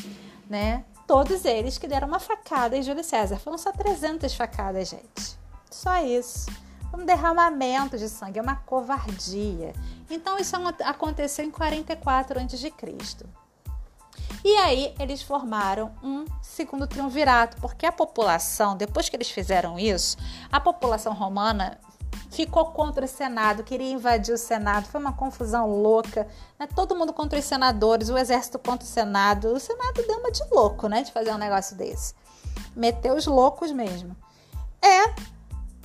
né, 0.48 0.84
todos 1.06 1.46
eles 1.46 1.78
que 1.78 1.88
deram 1.88 2.06
uma 2.06 2.20
facada 2.20 2.76
em 2.76 2.82
Júlio 2.82 3.02
César. 3.02 3.38
Foram 3.38 3.56
só 3.56 3.72
300 3.72 4.34
facadas, 4.34 4.90
gente. 4.90 5.38
Só 5.70 6.04
isso. 6.04 6.67
Um 6.92 7.04
derramamento 7.04 7.98
de 7.98 8.08
sangue, 8.08 8.38
é 8.38 8.42
uma 8.42 8.56
covardia. 8.56 9.72
Então, 10.10 10.38
isso 10.38 10.56
aconteceu 10.84 11.44
em 11.44 11.50
44 11.50 12.40
a.C. 12.40 12.72
E 14.44 14.56
aí 14.56 14.94
eles 14.98 15.22
formaram 15.22 15.92
um 16.02 16.24
segundo 16.40 16.86
triunvirato, 16.86 17.56
porque 17.60 17.84
a 17.84 17.92
população, 17.92 18.76
depois 18.76 19.08
que 19.08 19.16
eles 19.16 19.30
fizeram 19.30 19.78
isso, 19.78 20.16
a 20.50 20.60
população 20.60 21.12
romana 21.12 21.78
ficou 22.30 22.66
contra 22.66 23.04
o 23.04 23.08
Senado, 23.08 23.64
queria 23.64 23.90
invadir 23.90 24.32
o 24.32 24.38
Senado, 24.38 24.86
foi 24.86 25.00
uma 25.00 25.12
confusão 25.12 25.66
louca, 25.66 26.26
né? 26.58 26.68
todo 26.74 26.94
mundo 26.94 27.12
contra 27.12 27.38
os 27.38 27.44
senadores, 27.44 28.08
o 28.08 28.18
exército 28.18 28.58
contra 28.58 28.86
o 28.86 28.90
Senado. 28.90 29.52
O 29.52 29.60
Senado 29.60 30.02
deu 30.06 30.18
uma 30.18 30.30
de 30.30 30.44
louco, 30.50 30.88
né, 30.88 31.02
de 31.02 31.12
fazer 31.12 31.32
um 31.32 31.38
negócio 31.38 31.76
desse. 31.76 32.14
Meteu 32.76 33.14
os 33.14 33.26
loucos 33.26 33.72
mesmo. 33.72 34.16
É, 34.80 35.14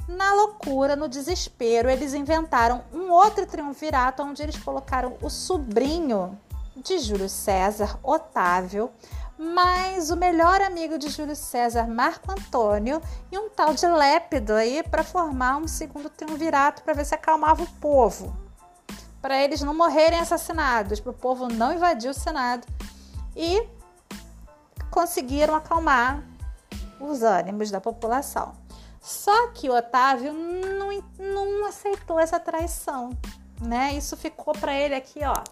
na 0.07 0.33
loucura, 0.33 0.95
no 0.95 1.07
desespero, 1.07 1.89
eles 1.89 2.13
inventaram 2.13 2.83
um 2.93 3.11
outro 3.11 3.45
triunvirato 3.45 4.21
onde 4.23 4.43
eles 4.43 4.57
colocaram 4.57 5.17
o 5.21 5.29
sobrinho 5.29 6.37
de 6.75 6.99
Júlio 6.99 7.29
César, 7.29 7.97
Otávio, 8.03 8.91
mais 9.37 10.11
o 10.11 10.15
melhor 10.15 10.61
amigo 10.61 10.97
de 10.97 11.09
Júlio 11.09 11.35
César, 11.35 11.87
Marco 11.87 12.31
Antônio, 12.31 13.01
e 13.31 13.37
um 13.37 13.49
tal 13.49 13.73
de 13.73 13.85
Lépido 13.87 14.53
aí 14.53 14.83
para 14.83 15.03
formar 15.03 15.57
um 15.57 15.67
segundo 15.67 16.09
triunvirato 16.09 16.83
para 16.83 16.93
ver 16.93 17.05
se 17.05 17.15
acalmava 17.15 17.63
o 17.63 17.67
povo. 17.79 18.35
Para 19.21 19.41
eles 19.41 19.61
não 19.61 19.73
morrerem 19.73 20.19
assassinados, 20.19 20.99
para 20.99 21.11
o 21.11 21.13
povo 21.13 21.47
não 21.47 21.73
invadir 21.73 22.09
o 22.09 22.13
Senado. 22.13 22.67
E 23.35 23.65
conseguiram 24.91 25.55
acalmar 25.55 26.23
os 26.99 27.23
ânimos 27.23 27.71
da 27.71 27.81
população. 27.81 28.62
Só 29.03 29.49
que 29.49 29.69
Otávio 29.69 30.31
não, 30.31 30.89
não 31.19 31.65
aceitou 31.65 32.17
essa 32.17 32.39
traição, 32.39 33.09
né? 33.59 33.93
Isso 33.95 34.15
ficou 34.15 34.53
para 34.53 34.73
ele 34.73 34.95
aqui, 34.95 35.19
ó, 35.25 35.43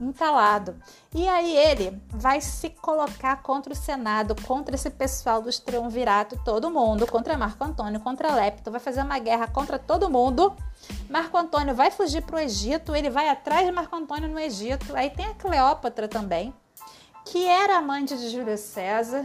entalado. 0.00 0.74
E 1.14 1.28
aí 1.28 1.56
ele 1.56 2.02
vai 2.10 2.40
se 2.40 2.70
colocar 2.70 3.40
contra 3.40 3.72
o 3.72 3.76
Senado, 3.76 4.34
contra 4.42 4.74
esse 4.74 4.90
pessoal 4.90 5.40
dos 5.40 5.60
triunvirato, 5.60 6.36
todo 6.44 6.72
mundo, 6.72 7.06
contra 7.06 7.38
Marco 7.38 7.62
Antônio, 7.62 8.00
contra 8.00 8.34
Lepto, 8.34 8.68
vai 8.68 8.80
fazer 8.80 9.02
uma 9.02 9.20
guerra 9.20 9.46
contra 9.46 9.78
todo 9.78 10.10
mundo. 10.10 10.56
Marco 11.08 11.38
Antônio 11.38 11.72
vai 11.72 11.92
fugir 11.92 12.22
para 12.22 12.34
o 12.34 12.40
Egito, 12.40 12.96
ele 12.96 13.10
vai 13.10 13.28
atrás 13.28 13.64
de 13.64 13.70
Marco 13.70 13.94
Antônio 13.94 14.28
no 14.28 14.40
Egito. 14.40 14.96
Aí 14.96 15.08
tem 15.08 15.26
a 15.26 15.34
Cleópatra 15.34 16.08
também, 16.08 16.52
que 17.24 17.46
era 17.46 17.78
amante 17.78 18.16
de 18.16 18.28
Júlio 18.28 18.58
César. 18.58 19.24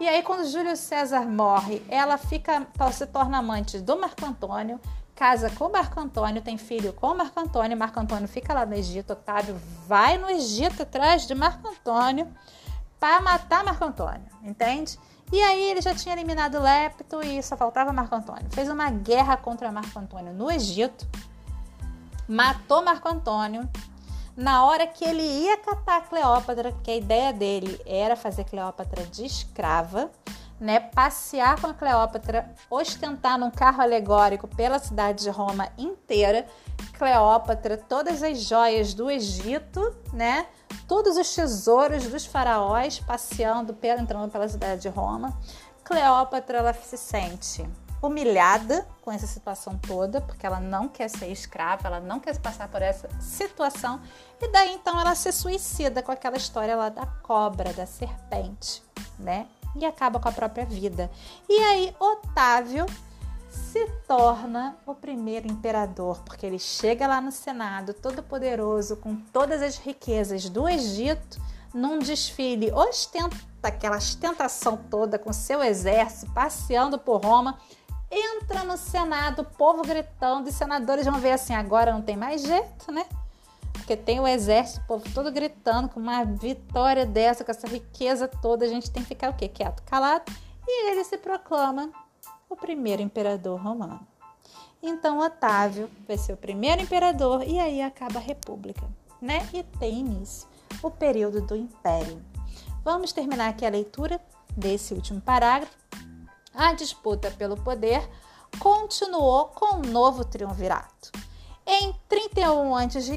E 0.00 0.08
aí, 0.08 0.22
quando 0.22 0.46
Júlio 0.46 0.76
César 0.76 1.22
morre, 1.22 1.84
ela 1.88 2.16
fica, 2.16 2.66
se 2.92 3.06
torna 3.06 3.38
amante 3.38 3.80
do 3.80 3.98
Marco 3.98 4.24
Antônio 4.24 4.80
casa 5.18 5.50
com 5.50 5.68
Marco 5.68 5.98
Antônio, 5.98 6.40
tem 6.40 6.56
filho 6.56 6.92
com 6.92 7.12
Marco 7.12 7.40
Antônio, 7.40 7.76
Marco 7.76 7.98
Antônio 7.98 8.28
fica 8.28 8.54
lá 8.54 8.64
no 8.64 8.72
Egito, 8.72 9.14
Otávio 9.14 9.60
vai 9.84 10.16
no 10.16 10.30
Egito 10.30 10.84
atrás 10.84 11.26
de 11.26 11.34
Marco 11.34 11.66
Antônio 11.66 12.32
para 13.00 13.20
matar 13.20 13.64
Marco 13.64 13.84
Antônio, 13.84 14.28
entende? 14.44 14.96
E 15.32 15.42
aí 15.42 15.70
ele 15.70 15.80
já 15.80 15.92
tinha 15.92 16.14
eliminado 16.14 16.60
Lepto 16.60 17.20
e 17.20 17.42
só 17.42 17.56
faltava 17.56 17.92
Marco 17.92 18.14
Antônio. 18.14 18.46
Fez 18.52 18.68
uma 18.68 18.88
guerra 18.90 19.36
contra 19.36 19.72
Marco 19.72 19.98
Antônio 19.98 20.32
no 20.32 20.48
Egito, 20.48 21.04
matou 22.28 22.84
Marco 22.84 23.08
Antônio. 23.08 23.68
Na 24.38 24.64
hora 24.64 24.86
que 24.86 25.04
ele 25.04 25.20
ia 25.20 25.56
catar 25.56 26.08
Cleópatra, 26.08 26.72
que 26.84 26.92
a 26.92 26.96
ideia 26.96 27.32
dele 27.32 27.76
era 27.84 28.14
fazer 28.14 28.44
Cleópatra 28.44 29.04
de 29.04 29.26
escrava, 29.26 30.12
né, 30.60 30.78
passear 30.78 31.60
com 31.60 31.66
a 31.66 31.74
Cleópatra, 31.74 32.48
ostentar 32.70 33.36
num 33.36 33.50
carro 33.50 33.82
alegórico 33.82 34.46
pela 34.46 34.78
cidade 34.78 35.24
de 35.24 35.30
Roma 35.30 35.68
inteira. 35.76 36.46
Cleópatra, 36.96 37.76
todas 37.76 38.22
as 38.22 38.38
joias 38.38 38.94
do 38.94 39.10
Egito, 39.10 39.92
né, 40.12 40.46
todos 40.86 41.16
os 41.16 41.34
tesouros 41.34 42.06
dos 42.06 42.24
faraós 42.24 43.00
passeando, 43.00 43.76
entrando 43.82 44.30
pela 44.30 44.48
cidade 44.48 44.82
de 44.82 44.88
Roma. 44.88 45.36
Cleópatra 45.82 46.58
ela 46.58 46.72
se 46.74 46.96
sente 46.96 47.68
humilhada 48.02 48.86
com 49.02 49.10
essa 49.10 49.26
situação 49.26 49.78
toda, 49.78 50.20
porque 50.20 50.46
ela 50.46 50.60
não 50.60 50.88
quer 50.88 51.08
ser 51.08 51.28
escrava, 51.28 51.88
ela 51.88 52.00
não 52.00 52.20
quer 52.20 52.38
passar 52.38 52.68
por 52.68 52.82
essa 52.82 53.08
situação, 53.20 54.00
e 54.40 54.48
daí 54.48 54.74
então 54.74 55.00
ela 55.00 55.14
se 55.14 55.32
suicida 55.32 56.02
com 56.02 56.12
aquela 56.12 56.36
história 56.36 56.76
lá 56.76 56.88
da 56.88 57.06
cobra, 57.06 57.72
da 57.72 57.86
serpente, 57.86 58.82
né? 59.18 59.46
e 59.74 59.84
acaba 59.84 60.18
com 60.18 60.28
a 60.28 60.32
própria 60.32 60.64
vida. 60.64 61.10
E 61.48 61.52
aí 61.52 61.94
Otávio 61.98 62.86
se 63.50 63.86
torna 64.06 64.76
o 64.86 64.94
primeiro 64.94 65.50
imperador, 65.50 66.22
porque 66.22 66.46
ele 66.46 66.58
chega 66.58 67.06
lá 67.06 67.20
no 67.20 67.32
Senado, 67.32 67.94
todo 67.94 68.22
poderoso, 68.22 68.96
com 68.96 69.16
todas 69.16 69.62
as 69.62 69.78
riquezas 69.78 70.48
do 70.48 70.68
Egito, 70.68 71.40
num 71.72 71.98
desfile, 71.98 72.72
ostenta 72.72 73.36
aquela 73.62 73.96
ostentação 73.96 74.76
toda 74.90 75.18
com 75.18 75.32
seu 75.32 75.62
exército, 75.62 76.32
passeando 76.32 76.98
por 76.98 77.22
Roma, 77.22 77.58
entra 78.10 78.64
no 78.64 78.76
Senado, 78.76 79.42
o 79.42 79.44
povo 79.44 79.82
gritando, 79.82 80.48
e 80.48 80.52
senadores 80.52 81.06
vão 81.06 81.18
ver 81.18 81.32
assim, 81.32 81.54
agora 81.54 81.92
não 81.92 82.02
tem 82.02 82.16
mais 82.16 82.42
jeito, 82.42 82.90
né? 82.90 83.06
porque 83.88 83.96
tem 83.96 84.20
o 84.20 84.28
exército, 84.28 84.82
o 84.82 84.86
povo 84.86 85.04
todo 85.14 85.32
gritando 85.32 85.88
com 85.88 85.98
uma 85.98 86.22
vitória 86.22 87.06
dessa, 87.06 87.42
com 87.42 87.50
essa 87.50 87.66
riqueza 87.66 88.28
toda, 88.28 88.66
a 88.66 88.68
gente 88.68 88.90
tem 88.90 89.02
que 89.02 89.08
ficar 89.08 89.30
o 89.30 89.34
quê? 89.34 89.48
Quieto, 89.48 89.82
calado. 89.84 90.30
E 90.66 90.90
ele 90.90 91.02
se 91.04 91.16
proclama 91.16 91.90
o 92.50 92.54
primeiro 92.54 93.00
imperador 93.00 93.58
romano. 93.58 94.06
Então 94.82 95.20
Otávio 95.20 95.90
vai 96.06 96.18
ser 96.18 96.34
o 96.34 96.36
primeiro 96.36 96.82
imperador 96.82 97.42
e 97.42 97.58
aí 97.58 97.80
acaba 97.80 98.18
a 98.18 98.22
república, 98.22 98.86
né? 99.22 99.48
E 99.54 99.62
tem 99.62 100.00
início 100.00 100.46
o 100.82 100.90
período 100.90 101.40
do 101.40 101.56
império. 101.56 102.22
Vamos 102.84 103.10
terminar 103.14 103.48
aqui 103.48 103.64
a 103.64 103.70
leitura 103.70 104.20
desse 104.54 104.92
último 104.92 105.22
parágrafo. 105.22 105.74
A 106.58 106.72
disputa 106.72 107.30
pelo 107.30 107.56
poder 107.56 108.10
continuou 108.58 109.44
com 109.54 109.76
o 109.76 109.86
novo 109.86 110.24
triunvirato. 110.24 111.12
Em 111.64 111.94
31 112.08 112.74
a.C., 112.74 113.16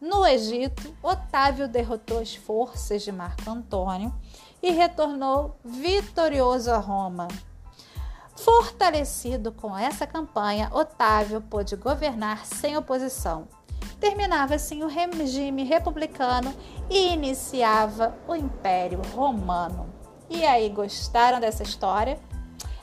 no 0.00 0.24
Egito, 0.24 0.94
Otávio 1.02 1.66
derrotou 1.66 2.20
as 2.20 2.36
forças 2.36 3.02
de 3.02 3.10
Marco 3.10 3.50
Antônio 3.50 4.14
e 4.62 4.70
retornou 4.70 5.58
vitorioso 5.64 6.70
a 6.70 6.78
Roma. 6.78 7.26
Fortalecido 8.36 9.50
com 9.50 9.76
essa 9.76 10.06
campanha, 10.06 10.70
Otávio 10.72 11.40
pôde 11.40 11.74
governar 11.74 12.46
sem 12.46 12.76
oposição. 12.76 13.48
Terminava 13.98 14.54
assim 14.54 14.84
o 14.84 14.86
regime 14.86 15.64
republicano 15.64 16.54
e 16.88 17.12
iniciava 17.12 18.16
o 18.28 18.36
Império 18.36 19.02
Romano. 19.16 19.99
E 20.30 20.46
aí, 20.46 20.68
gostaram 20.68 21.40
dessa 21.40 21.64
história? 21.64 22.16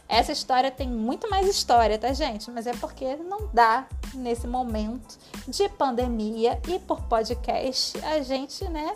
Essa 0.10 0.33
história 0.33 0.69
tem 0.69 0.89
muito 0.89 1.29
mais 1.29 1.47
história, 1.47 1.97
tá, 1.97 2.12
gente? 2.12 2.51
Mas 2.51 2.67
é 2.67 2.73
porque 2.73 3.15
não 3.15 3.49
dá 3.53 3.88
nesse 4.13 4.45
momento 4.45 5.17
de 5.47 5.69
pandemia 5.69 6.62
e 6.67 6.77
por 6.77 7.01
podcast 7.03 7.97
a 8.03 8.21
gente, 8.21 8.67
né, 8.69 8.95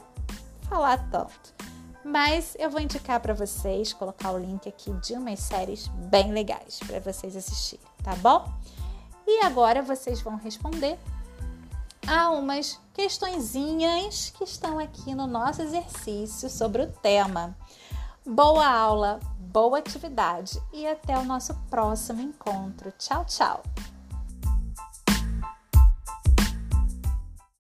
falar 0.70 0.98
tanto. 1.10 1.54
Mas 2.04 2.56
eu 2.60 2.70
vou 2.70 2.82
indicar 2.82 3.22
para 3.22 3.34
vocês, 3.34 3.94
colocar 3.94 4.32
o 4.32 4.38
link 4.38 4.68
aqui 4.68 4.92
de 4.96 5.14
umas 5.14 5.40
séries 5.40 5.88
bem 5.88 6.34
legais 6.34 6.80
para 6.86 7.00
vocês 7.00 7.38
assistirem, 7.38 7.86
tá 8.04 8.16
bom? 8.18 8.52
E 9.26 9.46
agora 9.46 9.82
vocês 9.82 10.20
vão 10.20 10.36
responder 10.36 11.00
a 12.06 12.32
umas 12.32 12.80
questõezinhas 12.94 14.34
que 14.36 14.44
estão 14.44 14.78
aqui 14.78 15.16
no 15.16 15.26
nosso 15.26 15.62
exercício 15.62 16.50
sobre 16.50 16.82
o 16.82 16.88
tema. 16.88 17.56
Boa 18.24 18.68
aula, 18.68 19.20
boa 19.40 19.80
atividade 19.80 20.62
e 20.72 20.86
até 20.86 21.18
o 21.18 21.26
nosso 21.26 21.56
próximo 21.72 22.22
encontro. 22.22 22.94
Tchau, 23.00 23.26
tchau! 23.26 23.64